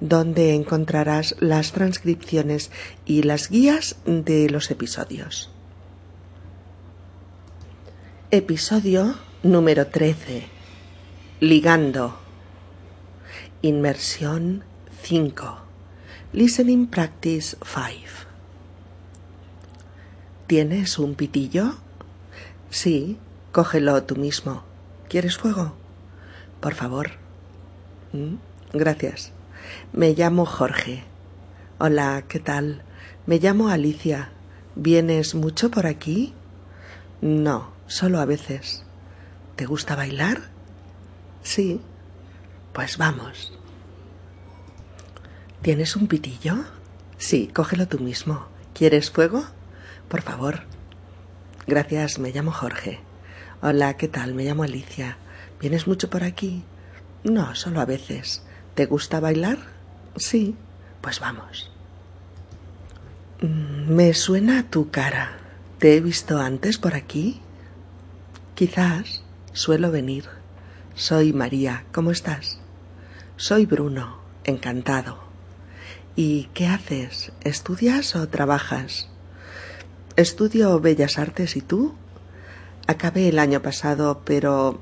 donde 0.00 0.54
encontrarás 0.54 1.36
las 1.40 1.72
transcripciones 1.72 2.70
y 3.06 3.22
las 3.22 3.48
guías 3.48 3.96
de 4.04 4.50
los 4.50 4.70
episodios. 4.70 5.50
Episodio 8.30 9.14
número 9.42 9.86
13. 9.86 10.46
Ligando. 11.40 12.18
Inmersión 13.62 14.64
5. 15.02 15.58
Listening 16.32 16.88
Practice 16.88 17.56
5. 17.64 18.28
¿Tienes 20.46 20.98
un 20.98 21.14
pitillo? 21.14 21.74
Sí, 22.70 23.18
cógelo 23.52 24.02
tú 24.02 24.16
mismo. 24.16 24.62
¿Quieres 25.08 25.38
fuego? 25.38 25.74
Por 26.60 26.74
favor. 26.74 27.10
¿Mm? 28.12 28.36
Gracias. 28.72 29.32
Me 29.92 30.14
llamo 30.14 30.46
Jorge. 30.46 31.04
Hola, 31.78 32.24
¿qué 32.28 32.40
tal? 32.40 32.82
Me 33.26 33.38
llamo 33.38 33.68
Alicia. 33.68 34.30
¿Vienes 34.74 35.34
mucho 35.34 35.70
por 35.70 35.86
aquí? 35.86 36.34
No, 37.20 37.70
solo 37.86 38.20
a 38.20 38.24
veces. 38.24 38.84
¿Te 39.56 39.66
gusta 39.66 39.96
bailar? 39.96 40.42
Sí. 41.42 41.80
Pues 42.72 42.98
vamos. 42.98 43.52
¿Tienes 45.62 45.96
un 45.96 46.06
pitillo? 46.06 46.56
Sí, 47.16 47.50
cógelo 47.52 47.88
tú 47.88 47.98
mismo. 47.98 48.46
¿Quieres 48.74 49.10
fuego? 49.10 49.44
Por 50.08 50.22
favor. 50.22 50.62
Gracias, 51.66 52.18
me 52.18 52.30
llamo 52.30 52.52
Jorge. 52.52 53.00
Hola, 53.60 53.96
¿qué 53.96 54.08
tal? 54.08 54.34
Me 54.34 54.44
llamo 54.44 54.62
Alicia. 54.62 55.18
¿Vienes 55.60 55.86
mucho 55.86 56.08
por 56.08 56.22
aquí? 56.22 56.64
No, 57.24 57.54
solo 57.54 57.80
a 57.80 57.84
veces. 57.84 58.42
¿Te 58.74 58.86
gusta 58.86 59.20
bailar? 59.20 59.58
Sí. 60.16 60.56
Pues 61.00 61.20
vamos. 61.20 61.70
Mm, 63.40 63.92
me 63.92 64.14
suena 64.14 64.68
tu 64.70 64.90
cara. 64.90 65.38
¿Te 65.78 65.96
he 65.96 66.00
visto 66.00 66.38
antes 66.38 66.78
por 66.78 66.94
aquí? 66.94 67.40
Quizás. 68.54 69.22
Suelo 69.52 69.90
venir. 69.90 70.26
Soy 70.94 71.32
María. 71.32 71.84
¿Cómo 71.92 72.10
estás? 72.10 72.60
Soy 73.36 73.66
Bruno. 73.66 74.18
Encantado. 74.44 75.18
¿Y 76.14 76.48
qué 76.54 76.66
haces? 76.66 77.32
¿Estudias 77.42 78.16
o 78.16 78.28
trabajas? 78.28 79.08
Estudio 80.16 80.80
Bellas 80.80 81.18
Artes 81.18 81.56
y 81.56 81.60
tú? 81.60 81.94
Acabé 82.88 83.28
el 83.28 83.38
año 83.38 83.62
pasado, 83.62 84.22
pero 84.24 84.80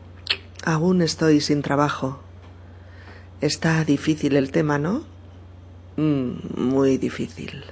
Aún 0.67 1.01
estoy 1.01 1.41
sin 1.41 1.63
trabajo. 1.63 2.19
Está 3.41 3.85
difícil 3.85 4.35
el 4.35 4.51
tema, 4.51 4.79
¿no? 4.79 5.05
Mm, 5.97 6.61
muy 6.61 6.99
difícil. 6.99 7.63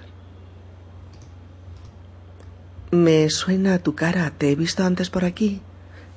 Me 2.92 3.28
suena 3.30 3.80
tu 3.80 3.96
cara. 3.96 4.30
¿Te 4.38 4.52
he 4.52 4.54
visto 4.54 4.84
antes 4.84 5.10
por 5.10 5.24
aquí? 5.24 5.60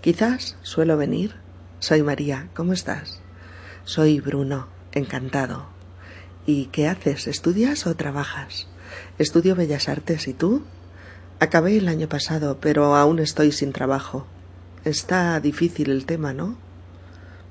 Quizás 0.01 0.55
suelo 0.61 0.97
venir. 0.97 1.33
Soy 1.79 2.03
María. 2.03 2.49
¿Cómo 2.53 2.73
estás? 2.73 3.21
Soy 3.83 4.19
Bruno. 4.19 4.67
Encantado. 4.91 5.65
¿Y 6.45 6.67
qué 6.67 6.87
haces? 6.87 7.25
¿Estudias 7.25 7.87
o 7.87 7.95
trabajas? 7.95 8.67
Estudio 9.17 9.55
Bellas 9.55 9.89
Artes. 9.89 10.27
¿Y 10.27 10.35
tú? 10.35 10.61
Acabé 11.39 11.77
el 11.77 11.87
año 11.87 12.07
pasado, 12.07 12.59
pero 12.61 12.95
aún 12.95 13.17
estoy 13.17 13.51
sin 13.51 13.73
trabajo. 13.73 14.27
Está 14.85 15.39
difícil 15.39 15.89
el 15.89 16.05
tema, 16.05 16.33
¿no? 16.33 16.66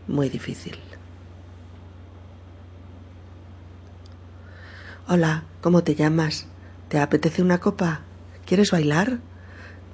Muy 0.07 0.29
difícil. 0.29 0.79
Hola, 5.09 5.45
¿cómo 5.61 5.85
te 5.85 5.95
llamas? 5.95 6.47
¿Te 6.89 6.99
apetece 6.99 7.43
una 7.43 7.59
copa? 7.59 8.01
¿Quieres 8.45 8.71
bailar? 8.73 9.19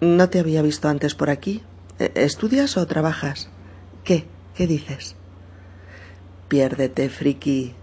No 0.00 0.30
te 0.30 0.40
había 0.40 0.62
visto 0.62 0.88
antes 0.88 1.14
por 1.14 1.30
aquí. 1.30 1.62
¿E-, 1.98 2.12
¿Estudias 2.14 2.76
o 2.76 2.86
trabajas? 2.86 3.48
¿Qué? 4.04 4.26
¿Qué 4.54 4.66
dices? 4.66 5.14
Piérdete, 6.48 7.08
friki. 7.08 7.74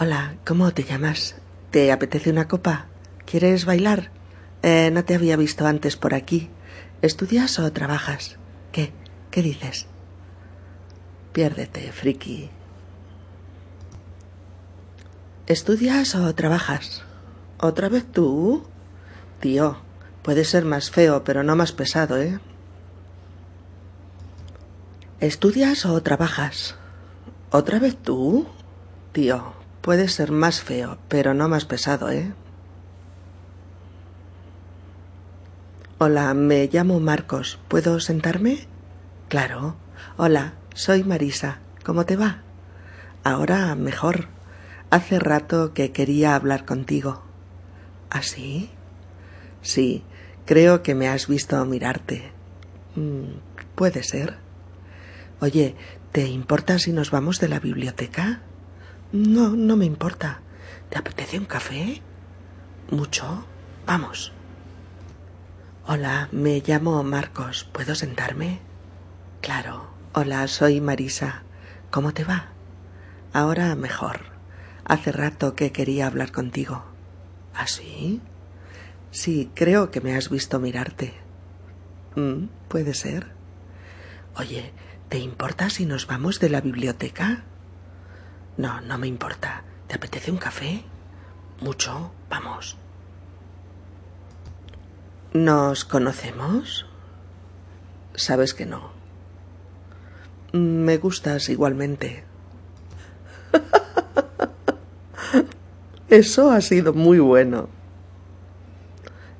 Hola, 0.00 0.36
¿cómo 0.46 0.72
te 0.72 0.84
llamas? 0.84 1.36
¿Te 1.70 1.92
apetece 1.92 2.30
una 2.30 2.48
copa? 2.48 2.86
¿Quieres 3.26 3.64
bailar? 3.64 4.10
Eh, 4.62 4.90
no 4.92 5.04
te 5.04 5.14
había 5.14 5.36
visto 5.36 5.66
antes 5.66 5.96
por 5.96 6.14
aquí. 6.14 6.48
¿Estudias 7.02 7.58
o 7.58 7.70
trabajas? 7.72 8.38
¿Qué? 8.72 8.92
¿Qué 9.30 9.42
dices? 9.42 9.86
Piérdete, 11.32 11.92
friki. 11.92 12.50
¿Estudias 15.46 16.14
o 16.14 16.34
trabajas? 16.34 17.02
¿Otra 17.58 17.88
vez 17.88 18.04
tú? 18.10 18.64
Tío, 19.40 19.78
puedes 20.22 20.48
ser 20.48 20.64
más 20.64 20.90
feo, 20.90 21.24
pero 21.24 21.42
no 21.42 21.56
más 21.56 21.72
pesado, 21.72 22.18
¿eh? 22.18 22.38
¿Estudias 25.20 25.86
o 25.86 26.00
trabajas? 26.02 26.76
¿Otra 27.50 27.78
vez 27.78 27.96
tú? 27.96 28.46
Tío, 29.12 29.52
puedes 29.80 30.12
ser 30.12 30.32
más 30.32 30.60
feo, 30.60 30.98
pero 31.08 31.34
no 31.34 31.48
más 31.48 31.64
pesado, 31.64 32.10
¿eh? 32.10 32.32
Hola, 36.00 36.32
me 36.32 36.68
llamo 36.72 37.00
Marcos. 37.00 37.58
¿Puedo 37.66 37.98
sentarme? 37.98 38.68
Claro. 39.26 39.74
Hola, 40.16 40.52
soy 40.72 41.02
Marisa. 41.02 41.58
¿Cómo 41.82 42.06
te 42.06 42.14
va? 42.14 42.42
Ahora 43.24 43.74
mejor. 43.74 44.28
Hace 44.90 45.18
rato 45.18 45.74
que 45.74 45.90
quería 45.90 46.36
hablar 46.36 46.64
contigo. 46.64 47.24
¿Ah, 48.10 48.22
sí? 48.22 48.70
Sí, 49.60 50.04
creo 50.46 50.84
que 50.84 50.94
me 50.94 51.08
has 51.08 51.26
visto 51.26 51.64
mirarte. 51.64 52.30
Mm, 52.94 53.40
puede 53.74 54.04
ser. 54.04 54.36
Oye, 55.40 55.74
¿te 56.12 56.28
importa 56.28 56.78
si 56.78 56.92
nos 56.92 57.10
vamos 57.10 57.40
de 57.40 57.48
la 57.48 57.58
biblioteca? 57.58 58.42
No, 59.10 59.48
no 59.48 59.76
me 59.76 59.86
importa. 59.86 60.42
¿Te 60.90 60.98
apetece 60.98 61.40
un 61.40 61.46
café? 61.46 62.02
¿Mucho? 62.88 63.44
Vamos. 63.84 64.32
Hola, 65.90 66.28
me 66.32 66.60
llamo 66.66 67.02
Marcos. 67.02 67.64
¿Puedo 67.64 67.94
sentarme? 67.94 68.60
Claro. 69.40 69.88
Hola, 70.12 70.46
soy 70.46 70.82
Marisa. 70.82 71.44
¿Cómo 71.90 72.12
te 72.12 72.24
va? 72.24 72.48
Ahora 73.32 73.74
mejor. 73.74 74.20
Hace 74.84 75.12
rato 75.12 75.54
que 75.54 75.72
quería 75.72 76.06
hablar 76.06 76.30
contigo. 76.30 76.84
¿Ah, 77.54 77.66
sí? 77.66 78.20
Sí, 79.12 79.50
creo 79.54 79.90
que 79.90 80.02
me 80.02 80.14
has 80.14 80.28
visto 80.28 80.58
mirarte. 80.58 81.14
Mm, 82.16 82.48
puede 82.68 82.92
ser. 82.92 83.32
Oye, 84.36 84.74
¿te 85.08 85.16
importa 85.16 85.70
si 85.70 85.86
nos 85.86 86.06
vamos 86.06 86.38
de 86.38 86.50
la 86.50 86.60
biblioteca? 86.60 87.44
No, 88.58 88.82
no 88.82 88.98
me 88.98 89.06
importa. 89.06 89.64
¿Te 89.86 89.94
apetece 89.94 90.30
un 90.30 90.36
café? 90.36 90.84
Mucho. 91.62 92.12
Vamos. 92.28 92.76
¿Nos 95.32 95.84
conocemos? 95.84 96.86
Sabes 98.14 98.54
que 98.54 98.64
no. 98.64 98.92
Me 100.52 100.96
gustas 100.96 101.50
igualmente. 101.50 102.24
Eso 106.08 106.50
ha 106.50 106.62
sido 106.62 106.94
muy 106.94 107.18
bueno. 107.18 107.68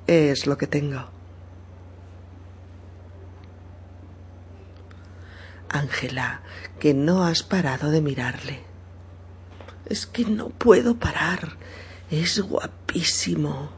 Es 0.07 0.47
lo 0.47 0.59
que 0.59 0.67
tengo. 0.67 1.09
Ángela, 5.71 6.43
que 6.79 6.93
no 6.93 7.25
has 7.25 7.43
parado 7.43 7.91
de 7.91 8.03
mirarle. 8.03 8.61
Es 9.87 10.07
que 10.07 10.27
no 10.27 10.51
puedo 10.51 10.97
parar. 10.97 11.57
Es 12.11 12.41
guapísimo. 12.41 13.78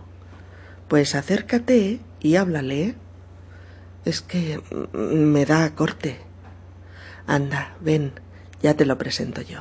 Pues 0.90 1.14
acércate 1.14 2.00
y 2.19 2.34
háblale. 2.34 2.96
Es 4.04 4.22
que 4.22 4.60
me 4.92 5.46
da 5.46 5.72
corte. 5.76 6.19
Anda, 7.28 7.76
ven, 7.81 8.14
ya 8.60 8.75
te 8.75 8.84
lo 8.84 8.98
presento 8.98 9.40
yo. 9.40 9.60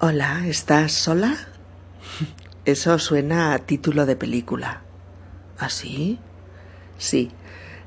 Hola, 0.00 0.46
¿estás 0.46 0.92
sola? 0.92 1.34
Eso 2.66 2.98
suena 2.98 3.54
a 3.54 3.60
título 3.60 4.04
de 4.04 4.16
película. 4.16 4.82
¿Así? 5.58 6.18
¿Ah, 6.20 6.94
sí, 6.98 7.30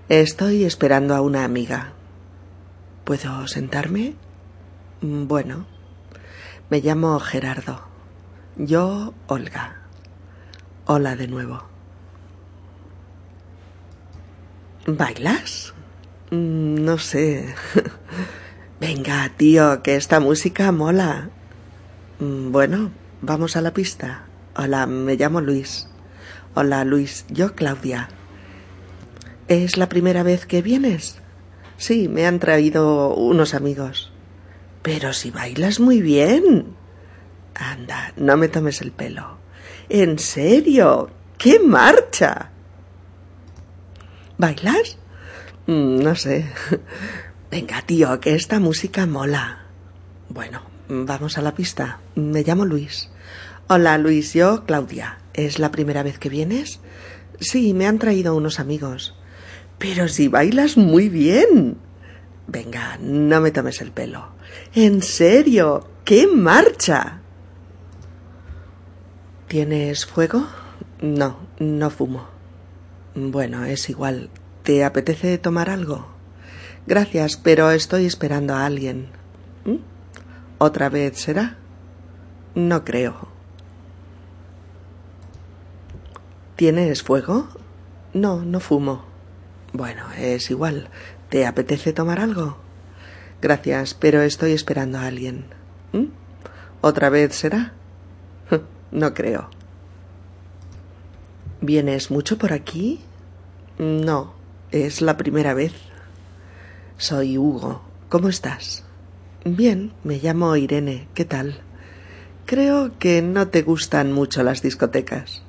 estoy 0.10 0.64
esperando 0.64 1.14
a 1.14 1.22
una 1.22 1.44
amiga. 1.44 1.94
¿Puedo 3.04 3.48
sentarme? 3.48 4.16
Bueno, 5.02 5.68
me 6.72 6.82
llamo 6.82 7.20
Gerardo. 7.20 7.84
Yo, 8.56 9.14
Olga. 9.28 9.83
Hola 10.86 11.16
de 11.16 11.30
nuevo. 11.30 11.64
¿Bailas? 14.86 15.74
Mm, 16.30 16.84
no 16.84 16.98
sé. 16.98 17.56
Venga, 18.82 19.32
tío, 19.38 19.82
que 19.82 19.96
esta 19.96 20.20
música 20.20 20.74
mola. 20.74 21.30
Mm, 22.20 22.52
bueno, 22.52 22.92
vamos 23.22 23.56
a 23.56 23.62
la 23.62 23.72
pista. 23.72 24.26
Hola, 24.58 24.86
me 24.86 25.16
llamo 25.16 25.40
Luis. 25.40 25.88
Hola, 26.54 26.84
Luis, 26.84 27.26
yo 27.30 27.56
Claudia. 27.56 28.10
¿Es 29.48 29.78
la 29.78 29.88
primera 29.88 30.22
vez 30.22 30.46
que 30.46 30.62
vienes? 30.62 31.20
Sí, 31.78 32.10
me 32.10 32.28
han 32.28 32.40
traído 32.40 33.16
unos 33.16 33.54
amigos. 33.54 34.12
Pero 34.82 35.14
si 35.14 35.32
bailas 35.32 35.80
muy 35.80 36.02
bien. 36.02 36.76
Anda, 37.56 38.12
no 38.18 38.36
me 38.36 38.50
tomes 38.50 38.82
el 38.82 38.92
pelo. 38.92 39.43
En 39.94 40.18
serio, 40.18 41.12
qué 41.38 41.60
marcha. 41.60 42.50
¿Bailas? 44.40 44.98
Mm, 45.68 46.00
no 46.00 46.16
sé. 46.16 46.48
Venga, 47.52 47.84
tío, 47.84 48.20
que 48.20 48.34
esta 48.34 48.60
música 48.60 49.06
mola. 49.06 49.68
Bueno, 50.30 50.64
vamos 50.90 51.38
a 51.38 51.44
la 51.44 51.54
pista. 51.54 52.00
Me 52.16 52.42
llamo 52.42 52.66
Luis. 52.66 53.12
Hola, 53.68 54.00
Luis, 54.00 54.34
yo, 54.34 54.66
Claudia. 54.66 55.20
¿Es 55.36 55.60
la 55.60 55.70
primera 55.70 56.02
vez 56.02 56.18
que 56.18 56.30
vienes? 56.30 56.80
Sí, 57.40 57.76
me 57.76 57.86
han 57.86 58.00
traído 58.00 58.36
unos 58.36 58.60
amigos. 58.60 59.14
Pero 59.78 60.08
si 60.08 60.28
bailas 60.28 60.76
muy 60.76 61.08
bien. 61.08 61.78
Venga, 62.48 62.98
no 63.00 63.42
me 63.42 63.52
tomes 63.52 63.80
el 63.80 63.92
pelo. 63.92 64.30
En 64.74 65.04
serio, 65.04 65.88
¡qué 66.04 66.26
marcha! 66.26 67.20
¿Tienes 69.54 70.08
fuego? 70.08 70.48
No, 71.00 71.38
no 71.60 71.92
fumo. 71.92 72.26
Bueno, 73.14 73.66
es 73.66 73.88
igual. 73.88 74.32
¿Te 74.64 74.84
apetece 74.84 75.38
tomar 75.38 75.70
algo? 75.70 76.08
Gracias, 76.88 77.38
pero 77.38 77.70
estoy 77.70 78.08
esperando 78.08 78.56
a 78.56 78.66
alguien. 78.66 79.10
¿Mm? 79.64 79.76
¿Otra 80.58 80.90
vez 80.90 81.20
será? 81.20 81.58
No 82.56 82.84
creo. 82.84 83.28
¿Tienes 86.56 87.04
fuego? 87.04 87.48
No, 88.12 88.42
no 88.44 88.60
fumo. 88.60 89.04
Bueno, 89.72 90.06
es 90.18 90.50
igual. 90.50 90.90
¿Te 91.30 91.46
apetece 91.46 91.94
tomar 91.94 92.20
algo? 92.20 92.58
Gracias, 93.40 93.94
pero 93.94 94.24
estoy 94.24 94.54
esperando 94.54 94.98
a 94.98 95.06
alguien. 95.06 95.46
¿Mm? 95.92 96.06
¿Otra 96.82 97.12
vez 97.12 97.36
será? 97.36 97.74
No 98.94 99.14
creo. 99.14 99.50
¿Vienes 101.62 102.12
mucho 102.12 102.38
por 102.38 102.54
aquí? 102.54 103.02
No, 103.78 104.34
es 104.72 105.02
la 105.02 105.18
primera 105.18 105.54
vez. 105.54 105.74
Soy 106.98 107.38
Hugo. 107.38 107.82
¿Cómo 108.10 108.30
estás? 108.30 108.84
Bien, 109.44 109.94
me 110.04 110.20
llamo 110.20 110.56
Irene. 110.56 111.08
¿Qué 111.16 111.26
tal? 111.26 111.62
Creo 112.46 112.98
que 113.00 113.22
no 113.22 113.48
te 113.48 113.64
gustan 113.64 114.14
mucho 114.14 114.44
las 114.44 114.62
discotecas. 114.62 115.42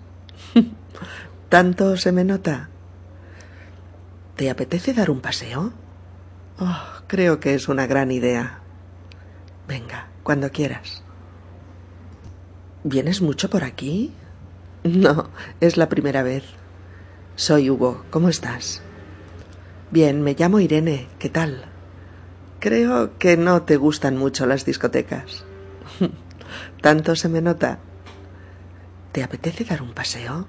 ¿Tanto 1.49 1.97
se 1.97 2.13
me 2.13 2.25
nota? 2.25 2.71
¿Te 4.37 4.51
apetece 4.51 4.95
dar 4.95 5.11
un 5.11 5.21
paseo? 5.21 5.73
Oh, 6.59 6.83
creo 7.07 7.41
que 7.41 7.55
es 7.55 7.69
una 7.69 7.87
gran 7.87 8.11
idea. 8.11 8.61
Venga, 9.69 10.09
cuando 10.23 10.51
quieras. 10.51 11.04
¿Vienes 12.87 13.23
mucho 13.23 13.49
por 13.49 13.65
aquí? 13.65 14.13
No, 14.83 15.31
es 15.61 15.79
la 15.79 15.89
primera 15.89 16.23
vez. 16.23 16.45
Soy 17.35 17.71
Hugo. 17.71 18.05
¿Cómo 18.11 18.29
estás? 18.29 18.83
Bien, 19.91 20.21
me 20.21 20.35
llamo 20.35 20.61
Irene. 20.61 21.09
¿Qué 21.19 21.31
tal? 21.31 21.65
Creo 22.61 23.17
que 23.17 23.39
no 23.39 23.63
te 23.63 23.79
gustan 23.79 24.19
mucho 24.19 24.45
las 24.45 24.67
discotecas. 24.67 25.47
¿Tanto 26.83 27.17
se 27.17 27.31
me 27.31 27.41
nota? 27.41 27.79
¿Te 29.13 29.23
apetece 29.23 29.65
dar 29.65 29.81
un 29.81 29.95
paseo? 29.95 30.47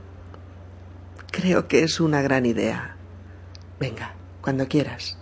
Creo 1.31 1.69
que 1.69 1.83
es 1.83 2.01
una 2.01 2.21
gran 2.21 2.45
idea. 2.45 2.97
Venga, 3.79 4.13
cuando 4.41 4.67
quieras. 4.67 5.17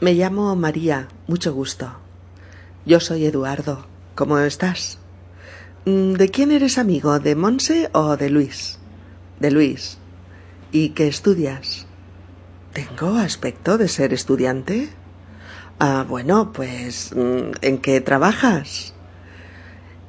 Me 0.00 0.14
llamo 0.14 0.54
María, 0.54 1.08
mucho 1.26 1.52
gusto. 1.52 1.90
Yo 2.86 3.00
soy 3.00 3.26
Eduardo. 3.26 3.86
¿Cómo 4.14 4.38
estás? 4.38 4.99
Mm, 5.86 6.12
¿De 6.12 6.28
quién 6.28 6.50
eres 6.52 6.76
amigo? 6.76 7.18
¿De 7.20 7.34
Monse 7.34 7.88
o 7.92 8.18
de 8.18 8.28
Luis? 8.28 8.78
De 9.38 9.50
Luis. 9.50 9.96
¿Y 10.72 10.90
qué 10.90 11.08
estudias? 11.08 11.86
¿Tengo 12.74 13.16
aspecto 13.16 13.78
de 13.78 13.88
ser 13.88 14.12
estudiante? 14.12 14.90
Ah, 15.78 16.04
bueno, 16.06 16.52
pues 16.52 17.14
mm, 17.16 17.52
¿en 17.62 17.78
qué 17.78 18.02
trabajas? 18.02 18.92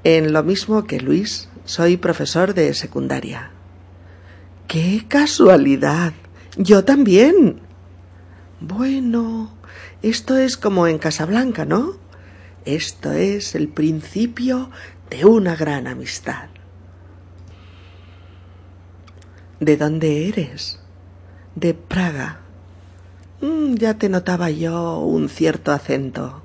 En 0.04 0.34
lo 0.34 0.44
mismo 0.44 0.84
que 0.84 1.00
Luis, 1.00 1.48
soy 1.64 1.96
profesor 1.96 2.54
de 2.54 2.74
secundaria. 2.74 3.52
¡Qué 4.68 5.06
casualidad! 5.08 6.12
Yo 6.58 6.84
también. 6.84 7.62
Bueno, 8.60 9.56
esto 10.02 10.36
es 10.36 10.58
como 10.58 10.88
en 10.88 10.98
Casablanca, 10.98 11.64
¿no? 11.64 11.94
Esto 12.66 13.14
es 13.14 13.56
el 13.56 13.70
principio 13.70 14.70
de 15.12 15.26
una 15.26 15.58
gran 15.58 15.88
amistad. 15.88 16.48
¿De 19.60 19.76
dónde 19.76 20.30
eres? 20.30 20.80
De 21.54 21.74
Praga. 21.74 22.40
Mm, 23.42 23.76
ya 23.76 23.96
te 23.96 24.08
notaba 24.08 24.50
yo 24.50 25.00
un 25.00 25.28
cierto 25.28 25.74
acento. 25.74 26.42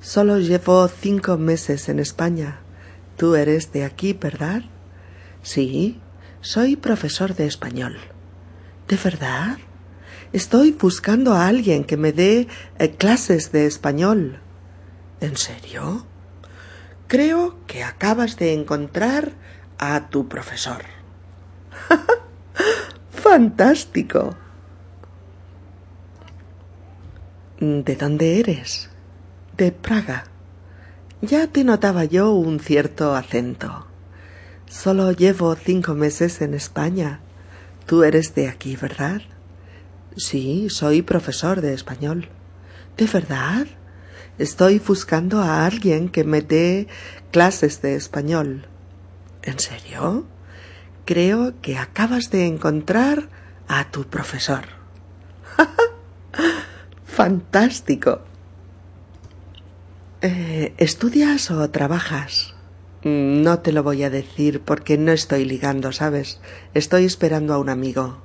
Solo 0.00 0.40
llevo 0.40 0.88
cinco 0.88 1.38
meses 1.38 1.88
en 1.88 2.00
España. 2.00 2.58
Tú 3.16 3.36
eres 3.36 3.72
de 3.72 3.84
aquí, 3.84 4.12
¿verdad? 4.12 4.62
Sí, 5.42 6.00
soy 6.40 6.74
profesor 6.74 7.36
de 7.36 7.46
español. 7.46 7.96
¿De 8.88 8.96
verdad? 8.96 9.56
Estoy 10.32 10.72
buscando 10.72 11.32
a 11.32 11.46
alguien 11.46 11.84
que 11.84 11.96
me 11.96 12.12
dé 12.12 12.48
eh, 12.78 12.90
clases 12.90 13.52
de 13.52 13.66
español. 13.66 14.40
¿En 15.20 15.36
serio? 15.36 16.04
Creo 17.08 17.56
que 17.66 17.82
acabas 17.82 18.36
de 18.36 18.54
encontrar 18.54 19.32
a 19.78 20.08
tu 20.08 20.28
profesor. 20.28 20.82
¡Fantástico! 23.10 24.36
¿De 27.58 27.96
dónde 27.96 28.38
eres? 28.38 28.90
De 29.56 29.72
Praga. 29.72 30.24
Ya 31.20 31.48
te 31.48 31.64
notaba 31.64 32.04
yo 32.04 32.30
un 32.30 32.60
cierto 32.60 33.16
acento. 33.16 33.88
Solo 34.68 35.10
llevo 35.10 35.56
cinco 35.56 35.94
meses 35.94 36.40
en 36.40 36.54
España 36.54 37.20
Tú 37.88 38.04
eres 38.04 38.34
de 38.34 38.48
aquí, 38.48 38.76
¿verdad? 38.76 39.22
Sí, 40.14 40.68
soy 40.68 41.00
profesor 41.00 41.62
de 41.62 41.72
español. 41.72 42.28
¿De 42.98 43.06
verdad? 43.06 43.66
Estoy 44.38 44.78
buscando 44.78 45.40
a 45.40 45.66
alguien 45.66 46.08
que 46.08 46.22
me 46.22 46.42
dé 46.42 46.86
clases 47.32 47.82
de 47.82 47.96
español. 47.96 48.66
¿En 49.42 49.58
serio? 49.58 50.26
Creo 51.04 51.60
que 51.60 51.76
acabas 51.76 52.30
de 52.30 52.46
encontrar 52.46 53.28
a 53.66 53.90
tu 53.90 54.04
profesor. 54.04 54.64
Fantástico. 57.04 58.20
Eh, 60.22 60.72
¿Estudias 60.78 61.50
o 61.50 61.68
trabajas? 61.70 62.54
Mm, 63.02 63.42
no 63.42 63.58
te 63.58 63.72
lo 63.72 63.82
voy 63.82 64.04
a 64.04 64.10
decir 64.10 64.60
porque 64.60 64.98
no 64.98 65.10
estoy 65.10 65.44
ligando, 65.44 65.90
¿sabes? 65.90 66.40
Estoy 66.74 67.04
esperando 67.04 67.54
a 67.54 67.58
un 67.58 67.70
amigo. 67.70 68.18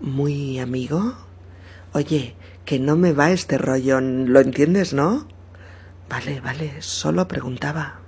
¿Muy 0.00 0.60
amigo? 0.60 1.14
Oye, 1.92 2.36
que 2.64 2.78
no 2.78 2.96
me 2.96 3.12
va 3.12 3.30
este 3.30 3.58
rollo, 3.58 4.00
¿lo 4.00 4.40
entiendes, 4.40 4.92
no? 4.92 5.26
Vale, 6.08 6.40
vale, 6.40 6.80
solo 6.80 7.26
preguntaba. 7.28 8.00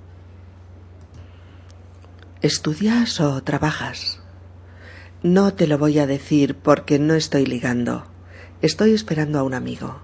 ¿Estudias 2.43 3.21
o 3.21 3.43
trabajas? 3.43 4.21
No 5.23 5.55
te 5.55 5.67
lo 5.67 5.79
voy 5.79 5.99
a 5.99 6.07
decir 6.07 6.57
porque 6.57 6.99
no 6.99 7.15
estoy 7.15 7.47
ligando. 7.47 8.05
Estoy 8.61 8.93
esperando 8.93 9.39
a 9.39 9.43
un 9.43 9.55
amigo. 9.55 10.01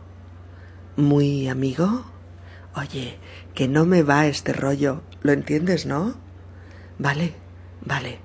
¿Muy 0.97 1.49
amigo? 1.49 2.07
Oye, 2.75 3.19
que 3.55 3.69
no 3.69 3.85
me 3.85 4.03
va 4.03 4.27
este 4.27 4.55
rollo. 4.55 5.03
¿Lo 5.23 5.33
entiendes, 5.33 5.85
no? 5.85 6.15
Vale, 6.99 7.35
vale. 7.85 8.21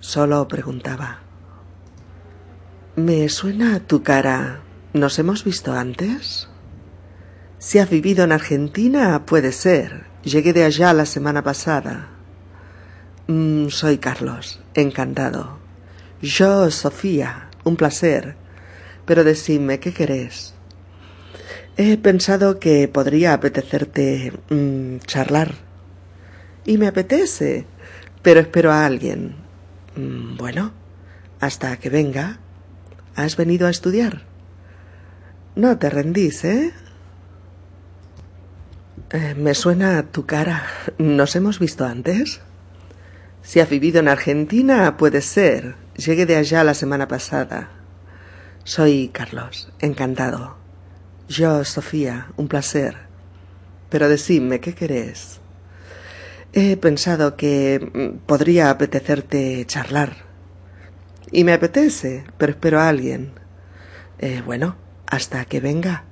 Solo 0.00 0.46
preguntaba. 0.46 1.20
Me 2.94 3.28
suena 3.28 3.80
tu 3.80 4.02
cara. 4.02 4.60
¿Nos 4.98 5.16
hemos 5.20 5.44
visto 5.44 5.74
antes? 5.74 6.48
Si 7.60 7.78
has 7.78 7.88
vivido 7.88 8.24
en 8.24 8.32
Argentina, 8.32 9.26
puede 9.26 9.52
ser. 9.52 10.06
Llegué 10.24 10.52
de 10.52 10.64
allá 10.64 10.92
la 10.92 11.06
semana 11.06 11.44
pasada. 11.44 12.08
Mm, 13.28 13.68
soy 13.68 13.98
Carlos, 13.98 14.60
encantado. 14.74 15.60
Yo, 16.20 16.68
Sofía, 16.72 17.48
un 17.62 17.76
placer. 17.76 18.34
Pero 19.06 19.22
decime, 19.22 19.78
¿qué 19.78 19.92
querés? 19.92 20.54
He 21.76 21.96
pensado 21.96 22.58
que 22.58 22.88
podría 22.88 23.34
apetecerte 23.34 24.32
mm, 24.50 24.98
charlar. 25.06 25.54
Y 26.64 26.76
me 26.76 26.88
apetece, 26.88 27.66
pero 28.22 28.40
espero 28.40 28.72
a 28.72 28.84
alguien. 28.84 29.36
Mm, 29.94 30.36
bueno, 30.36 30.72
hasta 31.38 31.76
que 31.76 31.88
venga. 31.88 32.40
¿Has 33.14 33.36
venido 33.36 33.68
a 33.68 33.70
estudiar? 33.70 34.27
No 35.56 35.78
te 35.78 35.90
rendís, 35.90 36.44
¿eh? 36.44 36.72
¿eh? 39.10 39.34
Me 39.36 39.54
suena 39.54 40.04
tu 40.04 40.26
cara. 40.26 40.64
¿Nos 40.98 41.34
hemos 41.36 41.58
visto 41.58 41.84
antes? 41.84 42.40
Si 43.42 43.60
has 43.60 43.68
vivido 43.70 44.00
en 44.00 44.08
Argentina, 44.08 44.96
puede 44.96 45.20
ser. 45.20 45.74
Llegué 45.96 46.26
de 46.26 46.36
allá 46.36 46.64
la 46.64 46.74
semana 46.74 47.08
pasada. 47.08 47.70
Soy 48.64 49.08
Carlos, 49.08 49.72
encantado. 49.80 50.56
Yo, 51.28 51.64
Sofía, 51.64 52.28
un 52.36 52.48
placer. 52.48 52.96
Pero 53.88 54.08
decidme, 54.08 54.60
¿qué 54.60 54.74
querés? 54.74 55.40
He 56.52 56.76
pensado 56.76 57.36
que 57.36 57.80
mm, 57.80 58.26
podría 58.26 58.70
apetecerte 58.70 59.64
charlar. 59.66 60.16
Y 61.30 61.44
me 61.44 61.52
apetece, 61.52 62.24
pero 62.36 62.52
espero 62.52 62.80
a 62.80 62.88
alguien. 62.88 63.32
Eh, 64.18 64.42
bueno, 64.44 64.76
hasta 65.10 65.44
que 65.44 65.60
venga. 65.60 66.04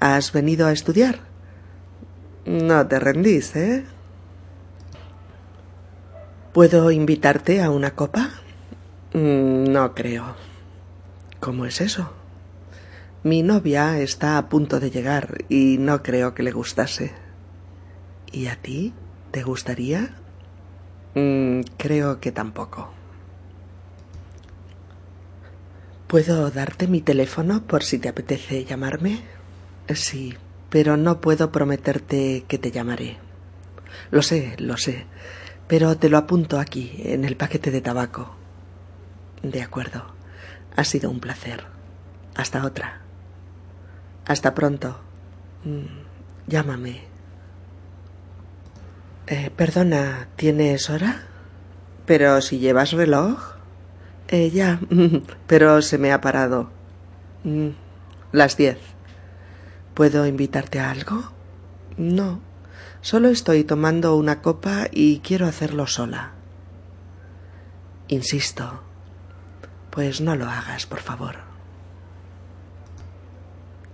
¿Has 0.00 0.32
venido 0.32 0.66
a 0.66 0.72
estudiar? 0.72 1.20
No 2.46 2.86
te 2.86 2.98
rendís, 2.98 3.54
¿eh? 3.56 3.84
¿Puedo 6.52 6.90
invitarte 6.90 7.62
a 7.62 7.70
una 7.70 7.92
copa? 7.92 8.30
Mm, 9.14 9.64
no 9.64 9.94
creo. 9.94 10.34
¿Cómo 11.40 11.66
es 11.66 11.80
eso? 11.80 12.12
Mi 13.24 13.42
novia 13.42 13.98
está 14.00 14.38
a 14.38 14.48
punto 14.48 14.80
de 14.80 14.90
llegar 14.90 15.44
y 15.48 15.78
no 15.78 16.02
creo 16.02 16.34
que 16.34 16.42
le 16.42 16.52
gustase. 16.52 17.12
¿Y 18.32 18.46
a 18.46 18.56
ti? 18.56 18.92
¿Te 19.30 19.42
gustaría? 19.42 20.14
Mm, 21.14 21.60
creo 21.76 22.20
que 22.20 22.32
tampoco. 22.32 22.90
¿Puedo 26.12 26.50
darte 26.50 26.88
mi 26.88 27.00
teléfono 27.00 27.66
por 27.66 27.84
si 27.84 27.98
te 27.98 28.10
apetece 28.10 28.66
llamarme? 28.66 29.22
Sí, 29.94 30.34
pero 30.68 30.98
no 30.98 31.22
puedo 31.22 31.50
prometerte 31.50 32.44
que 32.46 32.58
te 32.58 32.70
llamaré. 32.70 33.16
Lo 34.10 34.20
sé, 34.20 34.54
lo 34.58 34.76
sé, 34.76 35.06
pero 35.68 35.96
te 35.96 36.10
lo 36.10 36.18
apunto 36.18 36.60
aquí, 36.60 37.00
en 37.02 37.24
el 37.24 37.38
paquete 37.38 37.70
de 37.70 37.80
tabaco. 37.80 38.36
De 39.42 39.62
acuerdo. 39.62 40.04
Ha 40.76 40.84
sido 40.84 41.10
un 41.10 41.18
placer. 41.18 41.64
Hasta 42.34 42.66
otra. 42.66 43.00
Hasta 44.26 44.52
pronto. 44.52 45.00
Mm, 45.64 46.46
llámame. 46.46 47.04
Eh, 49.28 49.50
perdona, 49.56 50.28
¿tienes 50.36 50.90
hora? 50.90 51.22
Pero 52.04 52.42
si 52.42 52.58
llevas 52.58 52.92
reloj. 52.92 53.51
Eh, 54.32 54.50
ya, 54.50 54.80
pero 55.46 55.82
se 55.82 55.98
me 55.98 56.10
ha 56.10 56.22
parado. 56.22 56.70
Mm, 57.44 57.68
las 58.32 58.56
diez. 58.56 58.78
¿Puedo 59.92 60.26
invitarte 60.26 60.80
a 60.80 60.90
algo? 60.90 61.22
No, 61.98 62.40
solo 63.02 63.28
estoy 63.28 63.62
tomando 63.62 64.16
una 64.16 64.40
copa 64.40 64.86
y 64.90 65.18
quiero 65.18 65.46
hacerlo 65.46 65.86
sola. 65.86 66.32
Insisto. 68.08 68.80
Pues 69.90 70.22
no 70.22 70.34
lo 70.34 70.48
hagas, 70.48 70.86
por 70.86 71.00
favor. 71.00 71.36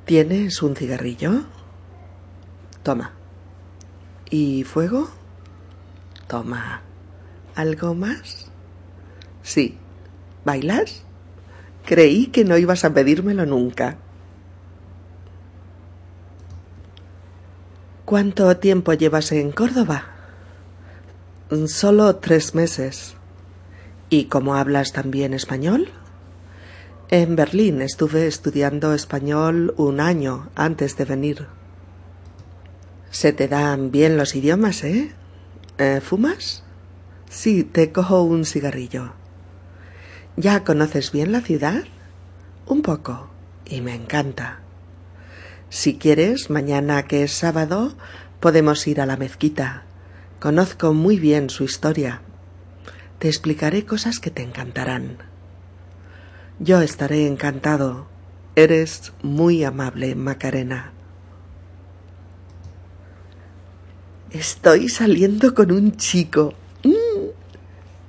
¿Tienes 0.05 0.63
un 0.63 0.77
cigarrillo? 0.77 1.47
Toma. 2.85 3.11
¿Y 4.31 4.63
fuego? 4.63 5.11
Toma. 6.29 6.83
¿Algo 7.57 7.97
más? 7.97 8.53
Sí. 9.43 9.77
¿Bailas? 10.49 11.03
Creí 11.85 12.29
que 12.29 12.43
no 12.43 12.57
ibas 12.57 12.83
a 12.87 12.95
pedírmelo 12.95 13.45
nunca. 13.45 13.99
¿Cuánto 18.07 18.57
tiempo 18.57 18.95
llevas 18.95 19.31
en 19.33 19.53
Córdoba? 19.53 20.07
Solo 21.67 22.17
tres 22.17 22.55
meses. 22.55 23.15
¿Y 24.09 24.25
cómo 24.25 24.55
hablas 24.55 24.95
también 24.95 25.35
español? 25.35 25.91
En 27.11 27.37
Berlín 27.37 27.83
estuve 27.83 28.27
estudiando 28.27 28.95
español 28.95 29.75
un 29.77 30.01
año 30.01 30.49
antes 30.55 30.97
de 30.97 31.05
venir. 31.05 31.47
Se 33.11 33.35
te 33.35 33.49
dan 33.49 33.91
bien 33.91 34.17
los 34.17 34.35
idiomas, 34.35 34.83
¿eh? 34.83 35.13
¿eh? 35.77 36.01
¿Fumas? 36.03 36.65
Sí, 37.29 37.65
te 37.65 37.93
cojo 37.93 38.23
un 38.23 38.47
cigarrillo. 38.47 39.13
¿Ya 40.39 40.63
conoces 40.63 41.11
bien 41.11 41.33
la 41.33 41.41
ciudad? 41.41 41.83
Un 42.65 42.83
poco, 42.83 43.29
y 43.67 43.81
me 43.81 43.97
encanta. 43.97 44.61
Si 45.69 45.99
quieres, 45.99 46.49
mañana 46.49 47.03
que 47.03 47.25
es 47.25 47.33
sábado, 47.33 47.97
podemos 48.39 48.87
ir 48.87 49.01
a 49.01 49.07
la 49.07 49.17
mezquita. 49.17 49.83
Conozco 50.39 50.95
muy 50.95 51.19
bien 51.19 51.51
su 51.51 51.65
historia. 51.65 52.21
Te 53.19 53.27
explicaré 53.27 53.85
cosas 53.85 54.21
que 54.21 54.31
te 54.31 54.43
encantarán. 54.43 55.19
Yo 56.61 56.83
estaré 56.83 57.27
encantado. 57.27 58.07
Eres 58.55 59.15
muy 59.23 59.65
amable, 59.65 60.15
Macarena. 60.15 60.93
Estoy 64.31 64.89
saliendo 64.89 65.53
con 65.53 65.73
un 65.73 65.97
chico. 65.97 66.55
Mm. 66.85 67.31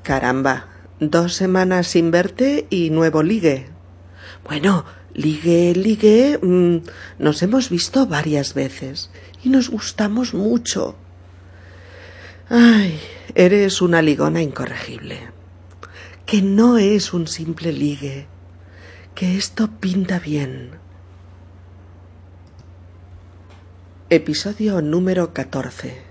Caramba, 0.04 0.68
dos 1.00 1.34
semanas 1.34 1.88
sin 1.88 2.12
verte 2.12 2.68
y 2.70 2.90
nuevo 2.90 3.24
ligue. 3.24 3.68
Bueno, 4.44 4.86
ligue, 5.14 5.74
ligue. 5.76 6.40
Mm, 6.42 6.78
nos 7.20 7.42
hemos 7.42 7.70
visto 7.70 8.06
varias 8.06 8.54
veces 8.54 9.12
y 9.44 9.50
nos 9.50 9.70
gustamos 9.70 10.34
mucho. 10.34 10.96
Ay, 12.50 13.00
eres 13.36 13.82
una 13.82 14.02
ligona 14.02 14.42
incorregible. 14.42 15.20
Que 16.26 16.42
no 16.42 16.78
es 16.78 17.14
un 17.14 17.28
simple 17.28 17.74
ligue 17.74 18.28
que 19.16 19.38
esto 19.38 19.70
pinta 19.80 20.20
bien. 20.20 20.72
Episodio 24.10 24.82
número 24.82 25.34
14. 25.34 26.02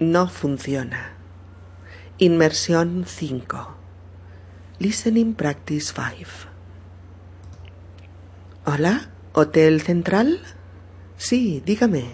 No 0.00 0.28
funciona. 0.28 1.12
Inmersión 2.18 3.04
5. 3.06 3.73
Listening 4.80 5.34
Practice 5.34 5.92
5. 5.94 6.50
Hola, 8.66 9.08
¿Hotel 9.32 9.80
Central? 9.80 10.40
Sí, 11.16 11.62
dígame. 11.64 12.06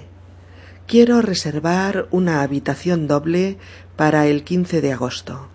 Quiero 0.86 1.22
reservar 1.22 2.06
una 2.10 2.42
habitación 2.42 3.08
doble 3.08 3.56
para 3.96 4.26
el 4.26 4.44
15 4.44 4.82
de 4.82 4.92
agosto. 4.92 5.48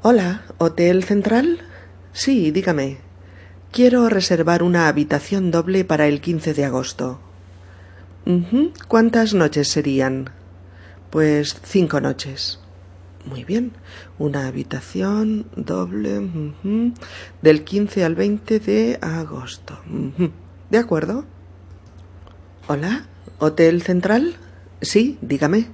Hola, 0.00 0.44
¿Hotel 0.56 1.04
Central? 1.04 1.58
Sí, 2.14 2.50
dígame. 2.50 2.96
Quiero 3.72 4.08
reservar 4.08 4.62
una 4.62 4.88
habitación 4.88 5.50
doble 5.50 5.84
para 5.84 6.06
el 6.06 6.22
15 6.22 6.54
de 6.54 6.64
agosto. 6.64 7.20
¿Cuántas 8.88 9.34
noches 9.34 9.68
serían? 9.68 10.30
Pues 11.10 11.60
cinco 11.62 12.00
noches. 12.00 12.58
Muy 13.24 13.44
bien. 13.44 13.72
Una 14.18 14.46
habitación 14.46 15.46
doble 15.54 16.54
del 17.42 17.64
15 17.64 18.04
al 18.04 18.14
20 18.14 18.60
de 18.60 18.98
agosto. 19.00 19.78
¿De 20.70 20.78
acuerdo? 20.78 21.24
Hola, 22.68 23.06
¿Hotel 23.38 23.82
Central? 23.82 24.36
Sí, 24.80 25.18
dígame. 25.20 25.68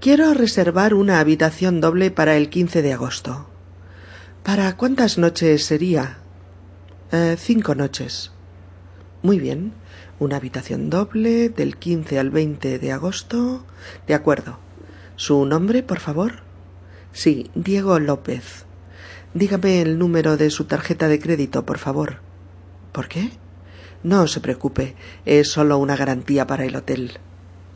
Quiero 0.00 0.34
reservar 0.34 0.94
una 0.94 1.20
habitación 1.20 1.80
doble 1.80 2.10
para 2.10 2.36
el 2.36 2.50
15 2.50 2.82
de 2.82 2.92
agosto. 2.92 3.46
¿Para 4.42 4.76
cuántas 4.76 5.16
noches 5.16 5.64
sería? 5.64 6.18
Eh, 7.12 7.36
cinco 7.38 7.74
noches. 7.74 8.32
Muy 9.22 9.38
bien. 9.38 9.72
Una 10.18 10.36
habitación 10.36 10.90
doble 10.90 11.48
del 11.48 11.76
15 11.76 12.18
al 12.18 12.30
20 12.30 12.78
de 12.78 12.92
agosto. 12.92 13.64
De 14.06 14.14
acuerdo. 14.14 14.58
¿Su 15.16 15.46
nombre, 15.46 15.82
por 15.82 16.00
favor? 16.00 16.43
Sí, 17.14 17.48
Diego 17.54 18.00
López. 18.00 18.66
Dígame 19.34 19.80
el 19.80 19.98
número 20.00 20.36
de 20.36 20.50
su 20.50 20.64
tarjeta 20.64 21.06
de 21.06 21.20
crédito, 21.20 21.64
por 21.64 21.78
favor. 21.78 22.16
¿Por 22.90 23.06
qué? 23.06 23.30
No 24.02 24.26
se 24.26 24.40
preocupe, 24.40 24.96
es 25.24 25.48
solo 25.48 25.78
una 25.78 25.94
garantía 25.94 26.46
para 26.48 26.64
el 26.64 26.74
hotel. 26.74 27.12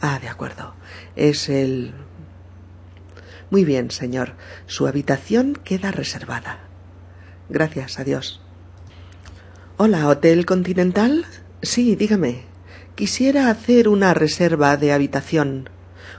Ah, 0.01 0.19
de 0.21 0.29
acuerdo. 0.29 0.75
Es 1.15 1.49
el. 1.49 1.95
Muy 3.51 3.65
bien, 3.65 3.93
señor. 3.93 4.33
Su 4.67 4.89
habitación 4.89 5.55
queda 5.55 5.93
reservada. 5.93 6.59
Gracias, 7.49 8.01
adiós. 8.01 8.41
Hola, 9.77 10.09
¿Hotel 10.09 10.47
Continental? 10.47 11.27
Sí, 11.63 11.95
dígame. 11.95 12.43
Quisiera 12.97 13.51
hacer 13.51 13.89
una 13.89 14.15
reserva 14.15 14.77
de 14.77 14.93
habitación. 14.93 15.71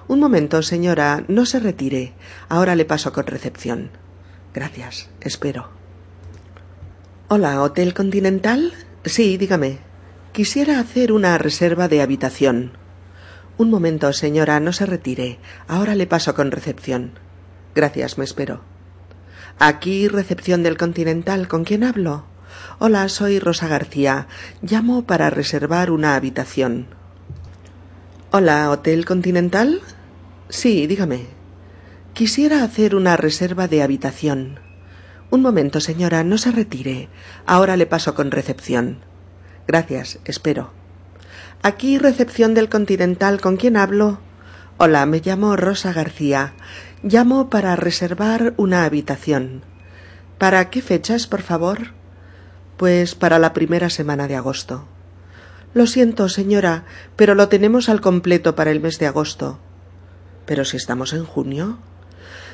Un 0.09 0.19
momento, 0.19 0.63
señora, 0.63 1.23
no 1.27 1.45
se 1.45 1.59
retire. 1.59 2.13
Ahora 2.49 2.73
le 2.75 2.83
paso 2.83 3.13
con 3.13 3.27
recepción. 3.27 3.91
Gracias, 4.55 5.07
espero. 5.21 5.69
Hola, 7.27 7.61
¿Hotel 7.61 7.93
Continental? 7.93 8.73
Sí, 9.05 9.37
dígame. 9.37 9.77
Quisiera 10.31 10.79
hacer 10.79 11.11
una 11.11 11.37
reserva 11.37 11.87
de 11.87 12.01
habitación. 12.01 12.71
Un 13.59 13.69
momento, 13.69 14.11
señora, 14.11 14.59
no 14.59 14.73
se 14.73 14.87
retire. 14.87 15.37
Ahora 15.67 15.93
le 15.93 16.07
paso 16.07 16.33
con 16.33 16.49
recepción. 16.49 17.11
Gracias, 17.75 18.17
me 18.17 18.23
espero. 18.23 18.61
Aquí, 19.59 20.07
recepción 20.07 20.63
del 20.63 20.75
Continental. 20.75 21.47
¿Con 21.47 21.63
quién 21.63 21.83
hablo? 21.83 22.25
Hola, 22.79 23.07
soy 23.09 23.37
Rosa 23.37 23.67
García. 23.67 24.25
Llamo 24.63 25.03
para 25.03 25.29
reservar 25.29 25.91
una 25.91 26.15
habitación. 26.15 26.87
Hola, 28.31 28.71
¿Hotel 28.71 29.05
Continental? 29.05 29.81
Sí, 30.51 30.87
dígame. 30.87 31.27
Quisiera 32.13 32.63
hacer 32.63 32.95
una 32.95 33.15
reserva 33.15 33.67
de 33.67 33.83
habitación. 33.83 34.59
Un 35.29 35.43
momento, 35.43 35.79
señora, 35.79 36.23
no 36.23 36.39
se 36.39 36.51
retire. 36.51 37.07
Ahora 37.45 37.77
le 37.77 37.85
paso 37.85 38.15
con 38.15 38.31
recepción. 38.31 38.97
Gracias, 39.67 40.17
espero. 40.25 40.71
Aquí, 41.61 41.99
recepción 41.99 42.55
del 42.55 42.67
Continental. 42.67 43.39
¿Con 43.41 43.57
quién 43.57 43.77
hablo? 43.77 44.21
Hola, 44.79 45.05
me 45.05 45.19
llamo 45.19 45.55
Rosa 45.55 45.93
García. 45.93 46.53
Llamo 47.03 47.51
para 47.51 47.75
reservar 47.75 48.55
una 48.57 48.85
habitación. 48.85 49.61
¿Para 50.39 50.71
qué 50.71 50.81
fechas, 50.81 51.27
por 51.27 51.43
favor? 51.43 51.93
Pues 52.75 53.13
para 53.13 53.37
la 53.37 53.53
primera 53.53 53.91
semana 53.91 54.27
de 54.27 54.35
agosto. 54.35 54.87
Lo 55.75 55.85
siento, 55.85 56.27
señora, 56.27 56.85
pero 57.15 57.35
lo 57.35 57.49
tenemos 57.49 57.87
al 57.87 58.01
completo 58.01 58.55
para 58.55 58.71
el 58.71 58.79
mes 58.79 58.97
de 58.97 59.05
agosto. 59.05 59.59
¿Pero 60.49 60.65
si 60.65 60.77
estamos 60.77 61.13
en 61.13 61.25
junio? 61.25 61.77